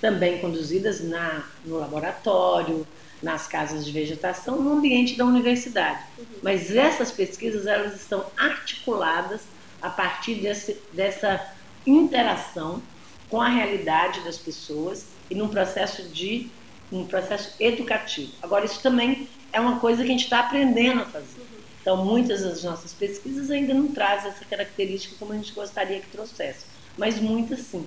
também 0.00 0.38
conduzidas 0.38 1.04
na, 1.04 1.44
no 1.62 1.76
laboratório, 1.76 2.86
nas 3.22 3.46
casas 3.46 3.84
de 3.84 3.92
vegetação, 3.92 4.62
no 4.62 4.78
ambiente 4.78 5.14
da 5.14 5.26
universidade. 5.26 6.02
Uhum. 6.16 6.24
Mas 6.42 6.74
essas 6.74 7.10
pesquisas 7.10 7.66
elas 7.66 7.94
estão 7.94 8.24
articuladas 8.34 9.42
a 9.82 9.90
partir 9.90 10.36
desse, 10.36 10.80
dessa 10.90 11.52
interação 11.86 12.82
com 13.28 13.42
a 13.42 13.48
realidade 13.48 14.20
das 14.20 14.38
pessoas 14.38 15.04
e 15.28 15.34
num 15.34 15.48
processo 15.48 16.02
de 16.08 16.50
um 16.90 17.06
processo 17.06 17.54
educativo. 17.60 18.32
Agora, 18.42 18.64
isso 18.64 18.80
também 18.80 19.28
é 19.52 19.60
uma 19.60 19.78
coisa 19.78 20.02
que 20.02 20.08
a 20.08 20.12
gente 20.12 20.24
está 20.24 20.40
aprendendo 20.40 21.02
a 21.02 21.06
fazer. 21.06 21.42
Então, 21.80 22.04
muitas 22.04 22.42
das 22.42 22.62
nossas 22.62 22.92
pesquisas 22.92 23.50
ainda 23.50 23.72
não 23.72 23.88
trazem 23.88 24.30
essa 24.30 24.44
característica 24.44 25.16
como 25.18 25.32
a 25.32 25.36
gente 25.36 25.52
gostaria 25.52 26.00
que 26.00 26.08
trouxesse, 26.08 26.66
mas 26.96 27.20
muitas 27.20 27.60
sim. 27.60 27.86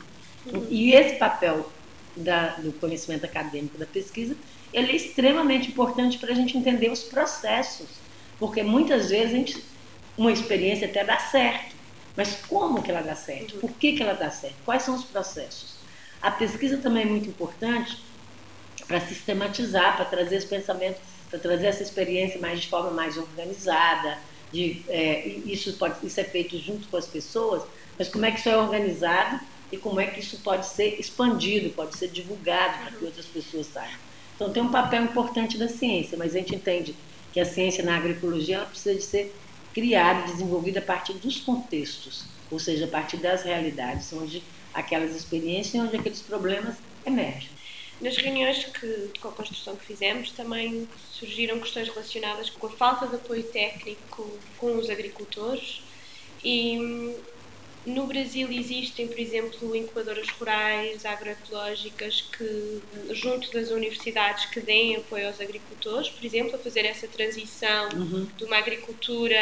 E 0.70 0.94
esse 0.94 1.18
papel 1.18 1.72
da, 2.16 2.56
do 2.56 2.72
conhecimento 2.74 3.26
acadêmico 3.26 3.78
da 3.78 3.86
pesquisa, 3.86 4.36
ele 4.74 4.92
é 4.92 4.96
extremamente 4.96 5.70
importante 5.70 6.18
para 6.18 6.32
a 6.32 6.36
gente 6.36 6.58
entender 6.58 6.90
os 6.90 7.04
processos, 7.04 7.90
porque 8.40 8.64
muitas 8.64 9.10
vezes 9.10 9.34
a 9.34 9.38
gente, 9.38 9.66
uma 10.18 10.32
experiência 10.32 10.88
até 10.88 11.04
dá 11.04 11.20
certo, 11.20 11.76
mas 12.16 12.36
como 12.48 12.82
que 12.82 12.92
ela 12.92 13.02
dá 13.02 13.16
certo? 13.16 13.58
Por 13.60 13.72
que, 13.74 13.94
que 13.94 14.04
ela 14.04 14.14
dá 14.14 14.32
certo? 14.32 14.56
Quais 14.66 14.84
são 14.84 14.96
os 14.96 15.04
processos? 15.04 15.76
A 16.22 16.32
pesquisa 16.32 16.78
também 16.78 17.04
é 17.04 17.06
muito 17.06 17.30
importante 17.30 17.98
para 18.92 19.00
sistematizar, 19.00 19.96
para 19.96 20.04
trazer 20.06 20.36
esse 20.36 20.50
pensamento, 20.50 21.00
para 21.30 21.40
trazer 21.40 21.68
essa 21.68 21.82
experiência 21.82 22.42
mais 22.42 22.60
de 22.60 22.68
forma 22.68 22.92
mais 22.92 23.18
organizada. 23.18 24.20
De, 24.52 24.84
é, 24.90 25.30
isso, 25.30 25.78
pode, 25.78 26.06
isso 26.06 26.20
é 26.20 26.26
feito 26.26 26.58
junto 26.58 26.90
com 26.90 26.98
as 26.98 27.08
pessoas, 27.08 27.64
mas 27.98 28.10
como 28.10 28.26
é 28.26 28.32
que 28.32 28.40
isso 28.40 28.50
é 28.50 28.58
organizado 28.58 29.40
e 29.72 29.78
como 29.78 30.02
é 30.02 30.08
que 30.08 30.20
isso 30.20 30.44
pode 30.44 30.68
ser 30.68 31.00
expandido, 31.00 31.74
pode 31.74 31.96
ser 31.96 32.10
divulgado 32.12 32.80
para 32.80 32.92
que 32.92 33.06
outras 33.06 33.28
pessoas 33.28 33.68
saibam. 33.68 33.98
Então 34.36 34.52
tem 34.52 34.62
um 34.62 34.72
papel 34.72 35.06
importante 35.06 35.58
da 35.58 35.70
ciência, 35.70 36.18
mas 36.18 36.36
a 36.36 36.40
gente 36.40 36.54
entende 36.54 37.02
que 37.32 37.40
a 37.40 37.46
ciência 37.46 37.86
na 37.86 37.96
agroecologia 37.96 38.58
ela 38.58 38.66
precisa 38.66 38.94
de 38.94 39.04
ser 39.04 39.42
criada, 39.74 40.24
desenvolvida 40.24 40.80
a 40.80 40.86
partir 40.86 41.14
dos 41.14 41.40
contextos, 41.40 42.36
ou 42.50 42.60
seja, 42.60 42.86
a 42.86 42.90
partir 42.90 43.18
das 43.22 43.44
realidades, 43.44 44.12
onde 44.12 44.46
aquelas 44.74 45.16
experiências 45.16 45.74
e 45.76 45.80
onde 45.80 45.96
aqueles 45.96 46.22
problemas 46.22 46.84
emergem. 47.06 47.41
Nas 48.02 48.18
reuniões 48.18 48.66
que, 48.66 49.12
com 49.20 49.28
a 49.28 49.32
construção 49.32 49.76
que 49.76 49.86
fizemos, 49.86 50.32
também 50.32 50.88
surgiram 50.98 51.60
questões 51.60 51.88
relacionadas 51.88 52.50
com 52.50 52.68
a 52.68 52.72
falta 52.72 53.08
de 53.08 53.16
apoio 53.16 53.44
técnico 53.52 54.40
com 54.58 54.78
os 54.78 54.90
agricultores 54.90 55.84
e 56.44 56.80
hum, 56.80 57.16
no 57.86 58.06
Brasil 58.06 58.48
existem, 58.52 59.08
por 59.08 59.20
exemplo, 59.20 59.76
incubadoras 59.76 60.30
rurais 60.30 61.04
agroecológicas 61.04 62.22
que, 62.22 62.82
junto 63.14 63.52
das 63.52 63.72
universidades, 63.72 64.46
que 64.46 64.60
deem 64.60 64.98
apoio 64.98 65.28
aos 65.28 65.42
agricultores, 65.42 66.10
por 66.10 66.24
exemplo, 66.24 66.56
a 66.56 66.60
fazer 66.60 66.86
essa 66.86 67.08
transição 67.08 67.90
uhum. 67.94 68.28
de 68.38 68.44
uma 68.46 68.58
agricultura 68.58 69.40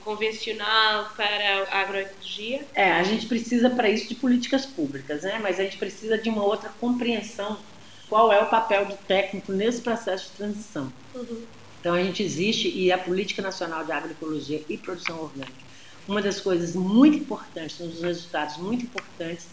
convencional 0.00 1.12
para 1.16 1.68
a 1.70 1.80
agroecologia? 1.82 2.66
É, 2.74 2.92
a 2.92 3.02
gente 3.04 3.26
precisa 3.26 3.70
para 3.70 3.88
isso 3.88 4.08
de 4.08 4.16
políticas 4.16 4.66
públicas, 4.66 5.22
né? 5.22 5.38
mas 5.40 5.60
a 5.60 5.62
gente 5.62 5.78
precisa 5.78 6.18
de 6.18 6.28
uma 6.28 6.44
outra 6.44 6.68
compreensão 6.68 7.64
qual 8.12 8.30
é 8.30 8.42
o 8.42 8.50
papel 8.50 8.84
do 8.84 8.96
técnico 9.08 9.52
nesse 9.52 9.80
processo 9.80 10.30
de 10.30 10.36
transição. 10.36 10.92
Uhum. 11.14 11.46
Então 11.80 11.94
a 11.94 12.02
gente 12.02 12.22
existe 12.22 12.68
e 12.68 12.92
a 12.92 12.98
Política 12.98 13.40
Nacional 13.40 13.86
de 13.86 13.92
Agroecologia 13.92 14.62
e 14.68 14.76
Produção 14.76 15.18
Orgânica 15.18 15.62
uma 16.06 16.20
das 16.20 16.40
coisas 16.40 16.74
muito 16.74 17.16
importantes, 17.16 17.80
um 17.80 17.88
dos 17.88 18.02
resultados 18.02 18.58
muito 18.58 18.84
importantes, 18.84 19.46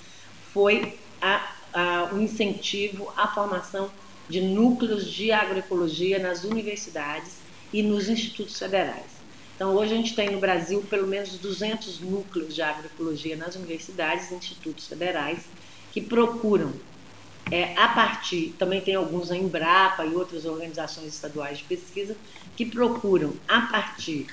foi 0.52 1.00
a, 1.22 1.56
a, 1.74 2.10
o 2.14 2.20
incentivo 2.20 3.14
à 3.16 3.28
formação 3.28 3.90
de 4.28 4.42
núcleos 4.42 5.06
de 5.10 5.32
agroecologia 5.32 6.20
nas 6.20 6.44
universidades 6.44 7.38
e 7.72 7.82
nos 7.84 8.10
institutos 8.10 8.58
federais. 8.58 9.20
Então, 9.56 9.74
hoje 9.76 9.94
a 9.94 9.98
gente 9.98 10.16
tem 10.16 10.32
no 10.32 10.40
Brasil 10.40 10.82
pelo 10.90 11.08
menos 11.08 11.38
200 11.38 12.00
núcleos 12.00 12.54
de 12.56 12.62
agroecologia 12.62 13.38
nas 13.38 13.56
universidades 13.56 14.32
e 14.32 14.36
institutos 14.36 14.88
federais 14.88 15.46
que 15.92 16.02
procuram, 16.02 16.74
é, 17.52 17.76
a 17.78 17.88
partir, 17.90 18.56
também 18.60 18.82
tem 18.82 18.96
alguns 18.96 19.30
na 19.30 19.38
Embrapa 19.38 20.06
e 20.06 20.14
outras 20.14 20.46
organizações 20.46 21.08
estaduais 21.08 21.60
de 21.60 21.64
pesquisa, 21.64 22.16
que 22.56 22.66
procuram, 22.66 23.34
a 23.48 23.62
partir 23.62 24.28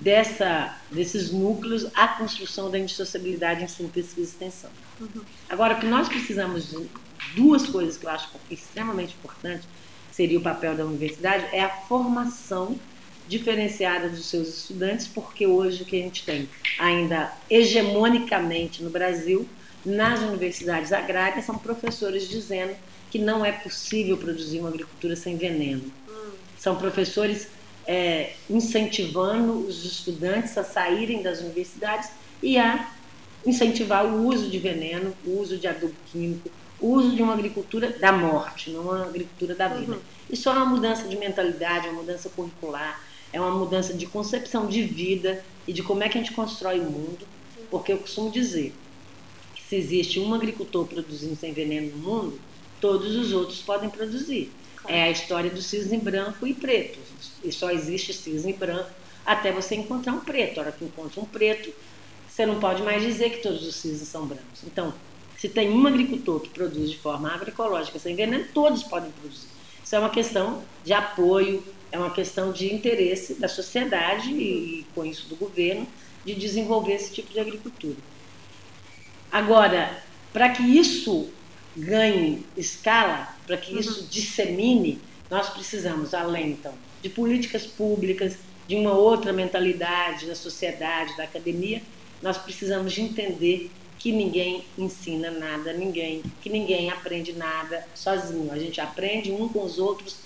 dessa, 0.00 0.76
desses 0.90 1.30
núcleos, 1.30 1.86
a 1.94 2.08
construção 2.08 2.70
da 2.70 2.78
indissociabilidade 2.78 3.62
ensino, 3.62 3.88
pesquisa 3.88 4.20
e 4.20 4.24
extensão. 4.24 4.70
Uhum. 5.00 5.22
Agora, 5.48 5.74
o 5.74 5.80
que 5.80 5.86
nós 5.86 6.08
precisamos 6.08 6.70
de 6.70 6.88
duas 7.34 7.66
coisas 7.66 7.96
que 7.96 8.06
eu 8.06 8.10
acho 8.10 8.28
extremamente 8.50 9.14
importantes, 9.14 9.66
seria 10.10 10.38
o 10.38 10.42
papel 10.42 10.76
da 10.76 10.84
universidade, 10.84 11.46
é 11.52 11.62
a 11.62 11.68
formação 11.68 12.78
diferenciada 13.28 14.08
dos 14.08 14.26
seus 14.26 14.48
estudantes, 14.48 15.06
porque 15.06 15.46
hoje 15.46 15.82
o 15.82 15.86
que 15.86 16.00
a 16.00 16.02
gente 16.02 16.24
tem 16.24 16.48
ainda 16.78 17.32
hegemonicamente 17.50 18.82
no 18.82 18.90
Brasil, 18.90 19.48
nas 19.84 20.20
universidades 20.20 20.92
agrárias, 20.92 21.44
são 21.44 21.56
professores 21.56 22.28
dizendo 22.28 22.74
que 23.10 23.18
não 23.18 23.44
é 23.44 23.52
possível 23.52 24.16
produzir 24.16 24.60
uma 24.60 24.68
agricultura 24.68 25.16
sem 25.16 25.36
veneno. 25.36 25.84
Hum. 26.08 26.30
São 26.58 26.76
professores 26.76 27.48
é, 27.86 28.34
incentivando 28.50 29.66
os 29.66 29.84
estudantes 29.84 30.56
a 30.58 30.64
saírem 30.64 31.22
das 31.22 31.40
universidades 31.40 32.10
e 32.42 32.58
a 32.58 32.90
incentivar 33.46 34.04
o 34.04 34.26
uso 34.26 34.50
de 34.50 34.58
veneno, 34.58 35.14
o 35.24 35.40
uso 35.40 35.56
de 35.56 35.66
adubo 35.66 35.94
químico, 36.12 36.50
o 36.80 36.88
uso 36.88 37.16
de 37.16 37.22
uma 37.22 37.32
agricultura 37.32 37.90
da 37.98 38.12
morte, 38.12 38.70
não 38.70 38.82
uma 38.82 39.06
agricultura 39.06 39.54
da 39.54 39.68
vida. 39.68 39.94
Uhum. 39.94 40.00
Isso 40.28 40.48
é 40.48 40.52
uma 40.52 40.66
mudança 40.66 41.08
de 41.08 41.16
mentalidade, 41.16 41.86
é 41.86 41.90
uma 41.90 42.02
mudança 42.02 42.28
curricular, 42.28 43.00
é 43.32 43.40
uma 43.40 43.50
mudança 43.50 43.94
de 43.94 44.06
concepção 44.06 44.66
de 44.66 44.82
vida 44.82 45.42
e 45.66 45.72
de 45.72 45.82
como 45.82 46.02
é 46.02 46.08
que 46.08 46.18
a 46.18 46.20
gente 46.20 46.34
constrói 46.34 46.80
o 46.80 46.84
mundo, 46.90 47.26
porque 47.70 47.92
eu 47.92 47.98
costumo 47.98 48.30
dizer 48.30 48.74
se 49.68 49.76
existe 49.76 50.18
um 50.18 50.32
agricultor 50.32 50.86
produzindo 50.86 51.36
sem 51.36 51.52
veneno 51.52 51.90
no 51.90 51.98
mundo, 51.98 52.40
todos 52.80 53.14
os 53.14 53.32
outros 53.32 53.60
podem 53.60 53.90
produzir. 53.90 54.50
É 54.86 55.02
a 55.02 55.10
história 55.10 55.50
do 55.50 55.60
cisne 55.60 55.98
branco 55.98 56.46
e 56.46 56.54
preto. 56.54 56.98
E 57.44 57.52
só 57.52 57.70
existe 57.70 58.14
cisne 58.14 58.54
branco 58.54 58.90
até 59.26 59.52
você 59.52 59.74
encontrar 59.74 60.14
um 60.14 60.20
preto. 60.20 60.58
A 60.58 60.62
hora 60.62 60.72
que 60.72 60.84
encontra 60.84 61.20
um 61.20 61.26
preto, 61.26 61.70
você 62.26 62.46
não 62.46 62.58
pode 62.58 62.82
mais 62.82 63.02
dizer 63.02 63.30
que 63.30 63.42
todos 63.42 63.66
os 63.66 63.74
cisnes 63.74 64.08
são 64.08 64.26
brancos. 64.26 64.62
Então, 64.64 64.94
se 65.36 65.50
tem 65.50 65.68
um 65.68 65.86
agricultor 65.86 66.40
que 66.40 66.48
produz 66.48 66.90
de 66.90 66.96
forma 66.96 67.30
agroecológica 67.30 67.98
sem 67.98 68.16
veneno, 68.16 68.46
todos 68.54 68.82
podem 68.84 69.10
produzir. 69.10 69.48
Isso 69.84 69.94
é 69.94 69.98
uma 69.98 70.10
questão 70.10 70.62
de 70.82 70.94
apoio, 70.94 71.62
é 71.92 71.98
uma 71.98 72.10
questão 72.10 72.52
de 72.52 72.72
interesse 72.72 73.34
da 73.34 73.48
sociedade 73.48 74.30
e, 74.32 74.86
com 74.94 75.04
isso, 75.04 75.28
do 75.28 75.36
governo, 75.36 75.86
de 76.24 76.34
desenvolver 76.34 76.94
esse 76.94 77.12
tipo 77.12 77.30
de 77.30 77.38
agricultura. 77.38 77.96
Agora, 79.38 80.02
para 80.32 80.48
que 80.48 80.64
isso 80.64 81.28
ganhe 81.76 82.44
escala, 82.56 83.36
para 83.46 83.56
que 83.56 83.72
uhum. 83.72 83.78
isso 83.78 84.08
dissemine, 84.10 84.98
nós 85.30 85.48
precisamos, 85.50 86.12
além 86.12 86.50
então, 86.50 86.74
de 87.00 87.08
políticas 87.08 87.64
públicas, 87.64 88.36
de 88.66 88.74
uma 88.74 88.92
outra 88.94 89.32
mentalidade 89.32 90.26
da 90.26 90.34
sociedade, 90.34 91.16
da 91.16 91.22
academia, 91.22 91.80
nós 92.20 92.36
precisamos 92.36 92.92
de 92.92 93.02
entender 93.02 93.70
que 93.96 94.10
ninguém 94.10 94.64
ensina 94.76 95.30
nada 95.30 95.70
a 95.70 95.72
ninguém, 95.72 96.20
que 96.42 96.50
ninguém 96.50 96.90
aprende 96.90 97.32
nada 97.32 97.86
sozinho. 97.94 98.50
A 98.50 98.58
gente 98.58 98.80
aprende 98.80 99.30
um 99.30 99.48
com 99.48 99.64
os 99.64 99.78
outros 99.78 100.16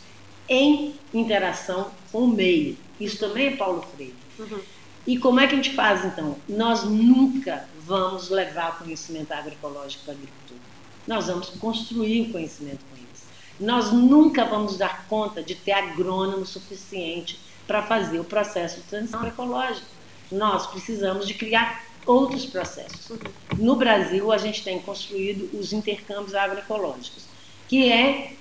em 0.49 0.95
interação 1.13 1.91
com 2.11 2.21
o 2.21 2.29
meio. 2.29 2.79
Isso 2.99 3.19
também 3.19 3.49
é 3.49 3.57
Paulo 3.57 3.85
Freire. 3.95 4.15
Uhum. 4.39 4.61
E 5.07 5.19
como 5.19 5.41
é 5.41 5.47
que 5.47 5.55
a 5.55 5.57
gente 5.57 5.75
faz 5.75 6.05
então? 6.05 6.37
Nós 6.49 6.85
nunca 6.85 7.69
vamos 7.85 8.31
levar 8.31 8.79
conhecimento 8.79 9.33
agroecológico 9.33 10.05
para 10.05 10.15
a 10.15 10.17
agricultura. 10.17 10.61
Nós 11.07 11.27
vamos 11.27 11.51
construir 11.51 12.29
o 12.29 12.33
conhecimento 12.33 12.85
com 12.89 12.97
eles. 12.97 13.27
Nós 13.59 13.93
nunca 13.93 14.45
vamos 14.45 14.79
dar 14.79 15.07
conta 15.09 15.43
de 15.43 15.55
ter 15.55 15.73
agrônomo 15.73 16.47
suficiente 16.47 17.39
para 17.67 17.83
fazer 17.83 18.21
o 18.21 18.25
processo 18.25 18.81
de 18.81 18.87
transição 18.87 19.21
agroecológica. 19.21 19.87
Nós 20.31 20.67
precisamos 20.69 21.27
de 21.27 21.35
criar 21.35 21.85
outros 22.07 22.47
processos. 22.47 23.19
No 23.59 23.77
Brasil, 23.77 24.33
a 24.33 24.39
gente 24.39 24.63
tem 24.63 24.81
construído 24.81 25.51
os 25.59 25.73
intercâmbios 25.73 26.35
agroecológicos, 26.35 27.27
que 27.69 27.91
é 27.91 28.37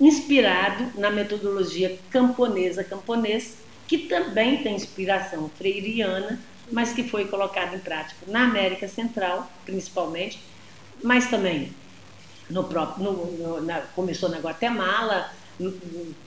inspirado 0.00 0.98
na 0.98 1.10
metodologia 1.10 1.98
camponesa 2.10 2.82
camponês, 2.82 3.58
que 3.86 3.98
também 3.98 4.62
tem 4.62 4.74
inspiração 4.74 5.48
freiriana, 5.50 6.40
mas 6.72 6.92
que 6.92 7.04
foi 7.04 7.26
colocado 7.26 7.74
em 7.74 7.78
prática 7.78 8.26
na 8.26 8.44
América 8.44 8.88
Central, 8.88 9.50
principalmente, 9.64 10.40
mas 11.02 11.28
também 11.28 11.72
no 12.48 12.64
próprio, 12.64 13.04
no, 13.04 13.26
no, 13.32 13.60
na, 13.62 13.80
começou 13.80 14.28
na 14.28 14.38
Guatemala, 14.38 15.30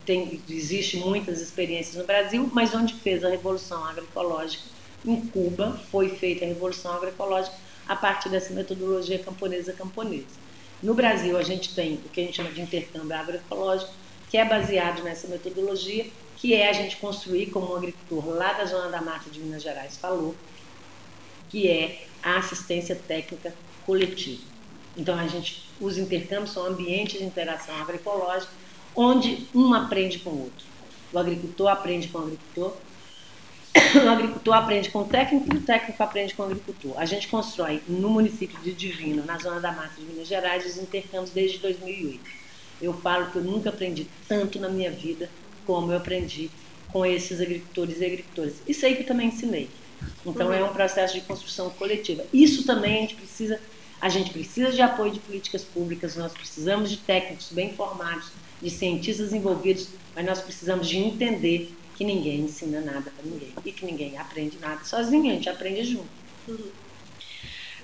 tem, 0.05 0.41
existe 0.47 0.97
muitas 0.97 1.41
experiências 1.41 1.95
no 1.95 2.05
Brasil, 2.05 2.49
mas 2.53 2.73
onde 2.73 2.93
fez 2.95 3.23
a 3.23 3.29
revolução 3.29 3.83
agroecológica 3.83 4.63
em 5.05 5.27
Cuba 5.27 5.79
foi 5.91 6.09
feita 6.09 6.45
a 6.45 6.47
revolução 6.47 6.93
agroecológica 6.93 7.55
a 7.87 7.95
partir 7.95 8.29
dessa 8.29 8.53
metodologia 8.53 9.19
camponesa 9.19 9.73
camponesa. 9.73 10.37
No 10.81 10.93
Brasil, 10.93 11.37
a 11.37 11.43
gente 11.43 11.73
tem 11.73 11.95
o 11.95 12.09
que 12.09 12.21
a 12.21 12.23
gente 12.23 12.35
chama 12.35 12.51
de 12.51 12.61
intercâmbio 12.61 13.15
agroecológico, 13.15 13.91
que 14.29 14.37
é 14.37 14.45
baseado 14.45 15.03
nessa 15.03 15.27
metodologia, 15.27 16.05
que 16.37 16.53
é 16.53 16.69
a 16.69 16.73
gente 16.73 16.97
construir, 16.97 17.47
como 17.47 17.73
um 17.73 17.75
agricultor 17.75 18.27
lá 18.29 18.53
da 18.53 18.65
Zona 18.65 18.89
da 18.89 19.01
Mata 19.01 19.29
de 19.29 19.39
Minas 19.39 19.63
Gerais 19.63 19.97
falou, 19.97 20.35
que 21.49 21.67
é 21.67 22.05
a 22.21 22.37
assistência 22.37 22.95
técnica 22.95 23.53
coletiva. 23.85 24.43
Então, 24.95 25.17
a 25.17 25.27
gente, 25.27 25.63
os 25.79 25.97
intercâmbios 25.97 26.51
são 26.51 26.65
ambientes 26.65 27.19
de 27.19 27.25
interação 27.25 27.75
agroecológica, 27.75 28.51
onde 28.95 29.47
um 29.53 29.73
aprende 29.73 30.19
com 30.19 30.29
o 30.29 30.43
outro. 30.43 30.65
O 31.11 31.19
agricultor 31.19 31.69
aprende 31.69 32.07
com 32.07 32.19
o 32.19 32.21
agricultor, 32.23 32.73
o 34.05 34.09
agricultor 34.09 34.53
aprende 34.53 34.89
com 34.89 34.99
o 34.99 35.05
técnico 35.05 35.53
e 35.53 35.57
o 35.57 35.61
técnico 35.61 36.03
aprende 36.03 36.33
com 36.35 36.43
o 36.43 36.45
agricultor. 36.45 36.93
A 36.97 37.05
gente 37.05 37.27
constrói 37.27 37.81
no 37.87 38.09
município 38.09 38.59
de 38.59 38.73
Divino, 38.73 39.25
na 39.25 39.37
zona 39.39 39.59
da 39.59 39.71
mata 39.71 39.93
de 39.97 40.05
Minas 40.05 40.27
Gerais, 40.27 40.65
os 40.65 40.77
intercâmbios 40.77 41.31
desde 41.31 41.59
2008. 41.59 42.19
Eu 42.81 42.93
falo 42.93 43.31
que 43.31 43.37
eu 43.37 43.43
nunca 43.43 43.69
aprendi 43.69 44.07
tanto 44.27 44.59
na 44.59 44.69
minha 44.69 44.91
vida 44.91 45.29
como 45.67 45.91
eu 45.91 45.97
aprendi 45.97 46.49
com 46.87 47.05
esses 47.05 47.41
agricultores 47.41 47.99
e 47.99 48.05
agricultoras. 48.05 48.63
Isso 48.65 48.85
aí 48.85 48.95
que 48.95 49.03
também 49.03 49.27
ensinei. 49.27 49.69
Então 50.25 50.51
é 50.51 50.63
um 50.63 50.73
processo 50.73 51.13
de 51.13 51.21
construção 51.21 51.69
coletiva. 51.71 52.25
Isso 52.33 52.65
também 52.65 52.97
a 52.97 53.01
gente 53.01 53.15
precisa, 53.15 53.59
a 53.99 54.09
gente 54.09 54.31
precisa 54.31 54.71
de 54.71 54.81
apoio 54.81 55.11
de 55.11 55.19
políticas 55.19 55.63
públicas, 55.65 56.15
nós 56.15 56.31
precisamos 56.31 56.89
de 56.89 56.97
técnicos 56.97 57.51
bem 57.51 57.75
formados, 57.75 58.31
de 58.61 58.69
cientistas 58.69 59.33
envolvidos, 59.33 59.89
mas 60.15 60.25
nós 60.25 60.41
precisamos 60.41 60.87
de 60.87 60.97
entender 60.97 61.77
que 61.97 62.05
ninguém 62.05 62.41
ensina 62.41 62.79
nada 62.79 63.11
para 63.11 63.25
ninguém 63.25 63.53
e 63.65 63.71
que 63.71 63.85
ninguém 63.85 64.17
aprende 64.17 64.57
nada 64.59 64.83
sozinho, 64.85 65.31
a 65.31 65.35
gente 65.35 65.49
aprende 65.49 65.83
junto. 65.83 66.09
Uhum. 66.47 66.71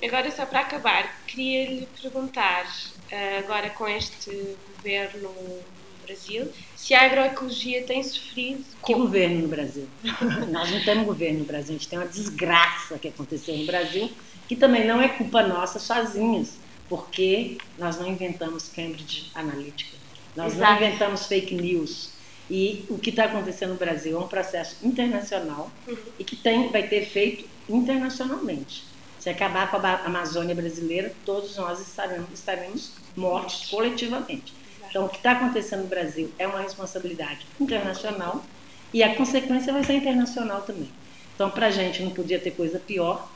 Agora, 0.03 0.29
só 0.31 0.45
para 0.45 0.59
acabar, 0.59 1.25
queria 1.25 1.69
lhe 1.69 1.87
perguntar, 1.87 2.65
eh, 3.09 3.37
agora 3.37 3.69
com 3.69 3.87
este 3.87 4.57
governo 4.67 5.29
no 5.29 5.97
Brasil, 6.05 6.51
se 6.83 6.93
a 6.93 7.05
agroecologia 7.05 7.83
tem 7.83 8.03
sofrido. 8.03 8.61
Que 8.85 8.93
governo 8.93 9.43
no 9.43 9.47
Brasil? 9.47 9.87
Nós 10.51 10.69
não 10.69 10.83
temos 10.83 11.05
governo 11.05 11.39
no 11.39 11.45
Brasil, 11.45 11.75
a 11.75 11.77
gente 11.77 11.87
tem 11.87 11.97
uma 11.97 12.07
desgraça 12.07 12.99
que 12.99 13.07
aconteceu 13.07 13.55
no 13.55 13.65
Brasil, 13.65 14.11
que 14.49 14.55
também 14.57 14.85
não 14.85 15.01
é 15.01 15.07
culpa 15.07 15.47
nossa 15.47 15.79
sozinhos, 15.79 16.55
porque 16.89 17.57
nós 17.79 17.97
não 17.97 18.07
inventamos 18.07 18.67
Cambridge 18.67 19.31
Analytica, 19.33 19.95
nós 20.35 20.53
Exato. 20.53 20.71
não 20.71 20.77
inventamos 20.77 21.25
fake 21.25 21.55
news, 21.55 22.09
e 22.51 22.83
o 22.89 22.99
que 22.99 23.11
está 23.11 23.23
acontecendo 23.25 23.69
no 23.69 23.77
Brasil 23.77 24.17
é 24.17 24.19
um 24.19 24.27
processo 24.27 24.85
internacional 24.85 25.71
uhum. 25.87 25.95
e 26.19 26.25
que 26.25 26.35
tem, 26.35 26.67
vai 26.69 26.83
ter 26.85 27.03
efeito 27.03 27.47
internacionalmente. 27.69 28.83
Se 29.17 29.29
acabar 29.29 29.71
com 29.71 29.77
a 29.77 29.95
Amazônia 30.05 30.53
brasileira, 30.53 31.13
todos 31.25 31.55
nós 31.55 31.79
estaremos, 31.79 32.29
estaremos 32.33 32.91
mortos 33.15 33.69
coletivamente. 33.69 34.53
Então, 34.93 35.05
o 35.05 35.09
que 35.09 35.17
está 35.17 35.31
acontecendo 35.31 35.81
no 35.81 35.87
Brasil 35.87 36.31
é 36.37 36.45
uma 36.45 36.61
responsabilidade 36.61 37.47
internacional 37.59 38.45
e 38.93 39.01
a 39.01 39.15
consequência 39.15 39.73
vai 39.73 39.83
ser 39.83 39.93
internacional 39.93 40.61
também. 40.61 40.87
Então, 41.33 41.49
para 41.49 41.65
a 41.65 41.71
gente 41.71 42.03
não 42.03 42.11
podia 42.11 42.37
ter 42.37 42.51
coisa 42.51 42.77
pior. 42.77 43.27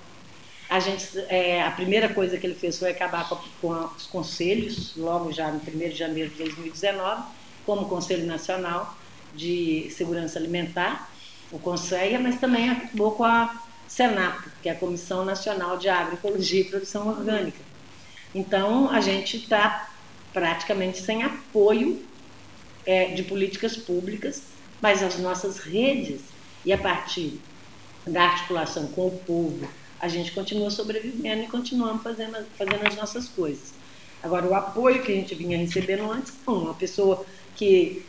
A, 0.69 0.79
gente, 0.79 1.17
é, 1.29 1.63
a 1.63 1.71
primeira 1.71 2.09
coisa 2.09 2.37
que 2.37 2.45
ele 2.45 2.53
fez 2.53 2.77
foi 2.77 2.91
acabar 2.91 3.27
com, 3.27 3.39
com 3.59 3.71
os 3.95 4.05
conselhos, 4.05 4.95
logo 4.95 5.31
já 5.31 5.49
no 5.49 5.59
1 5.59 5.89
de 5.89 5.95
janeiro 5.95 6.29
de 6.29 6.35
2019, 6.43 7.23
como 7.65 7.89
Conselho 7.89 8.27
Nacional 8.27 8.95
de 9.33 9.89
Segurança 9.89 10.37
Alimentar, 10.37 11.09
o 11.51 11.57
CONSEA, 11.57 12.19
mas 12.19 12.39
também 12.39 12.69
acabou 12.69 13.13
com 13.13 13.23
a, 13.23 13.63
Senapo, 13.87 14.51
que 14.61 14.69
é 14.69 14.73
a 14.73 14.75
Comissão 14.75 15.25
Nacional 15.25 15.77
de 15.77 15.89
Agroecologia 15.89 16.61
e 16.61 16.65
Produção 16.65 17.07
Orgânica. 17.07 17.57
Então, 18.35 18.91
a 18.91 18.99
gente 18.99 19.37
está 19.37 19.89
praticamente 20.37 21.01
sem 21.01 21.23
apoio 21.23 21.99
é, 22.85 23.05
de 23.05 23.23
políticas 23.23 23.75
públicas, 23.75 24.43
mas 24.79 25.01
as 25.01 25.17
nossas 25.17 25.57
redes, 25.57 26.21
e 26.63 26.71
a 26.71 26.77
partir 26.77 27.39
da 28.05 28.21
articulação 28.21 28.85
com 28.89 29.07
o 29.07 29.17
povo, 29.25 29.67
a 29.99 30.07
gente 30.07 30.31
continua 30.31 30.69
sobrevivendo 30.69 31.41
e 31.41 31.47
continuamos 31.47 32.03
fazendo, 32.03 32.45
fazendo 32.55 32.87
as 32.87 32.95
nossas 32.95 33.27
coisas. 33.27 33.73
Agora, 34.21 34.45
o 34.45 34.53
apoio 34.53 35.01
que 35.01 35.11
a 35.11 35.15
gente 35.15 35.33
vinha 35.33 35.57
recebendo 35.57 36.11
antes, 36.11 36.31
não. 36.45 36.65
Uma 36.65 36.75
pessoa 36.75 37.25
que 37.55 38.05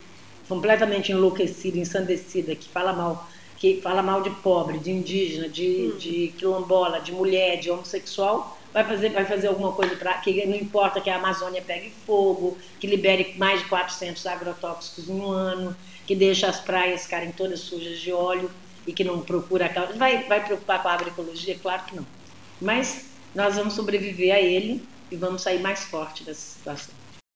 completamente 0.47 1.11
enlouquecida, 1.11 1.79
ensandecida, 1.79 2.55
que 2.55 2.69
fala 2.69 2.93
mal, 2.93 3.27
que 3.57 3.81
fala 3.81 4.03
mal 4.03 4.21
de 4.21 4.31
pobre, 4.43 4.79
de 4.79 4.91
indígena, 4.91 5.49
de, 5.49 5.93
hum. 5.95 5.99
de 5.99 6.35
quilombola, 6.37 7.01
de 7.01 7.11
mulher, 7.11 7.59
de 7.59 7.71
homossexual, 7.71 8.58
vai 8.79 8.85
fazer, 8.85 9.09
vai 9.11 9.25
fazer 9.25 9.49
alguma 9.49 9.73
coisa 9.73 9.97
para 9.97 10.15
que 10.15 10.47
não 10.47 10.57
importa 10.57 11.01
que 11.01 11.11
a 11.11 11.17
Amazônia 11.17 11.63
pegue 11.63 11.91
fogo, 12.07 12.57
que 12.79 12.87
libere 12.87 13.35
mais 13.37 13.61
de 13.61 13.69
400 13.69 14.25
agrotóxicos 14.27 15.09
um 15.09 15.31
ano, 15.31 15.77
que 16.07 16.15
deixa 16.15 16.47
as 16.47 16.61
praias 16.61 17.05
ficarem 17.05 17.33
todas 17.33 17.61
sujas 17.61 17.99
de 17.99 18.13
óleo 18.13 18.51
e 18.87 18.93
que 18.93 19.03
não 19.03 19.21
procura. 19.21 19.73
Vai, 19.97 20.25
vai 20.25 20.45
preocupar 20.45 20.83
com 20.83 20.89
a 20.89 20.93
agroecologia? 20.93 21.59
Claro 21.59 21.85
que 21.87 21.97
não. 21.97 22.07
Mas 22.61 23.07
nós 23.35 23.57
vamos 23.57 23.75
sobreviver 23.75 24.35
a 24.35 24.41
ele 24.41 24.89
e 25.11 25.17
vamos 25.17 25.43
sair 25.43 25.61
mais 25.61 25.85
forte 25.85 26.25
dessa 26.25 26.41
situação. 26.41 26.95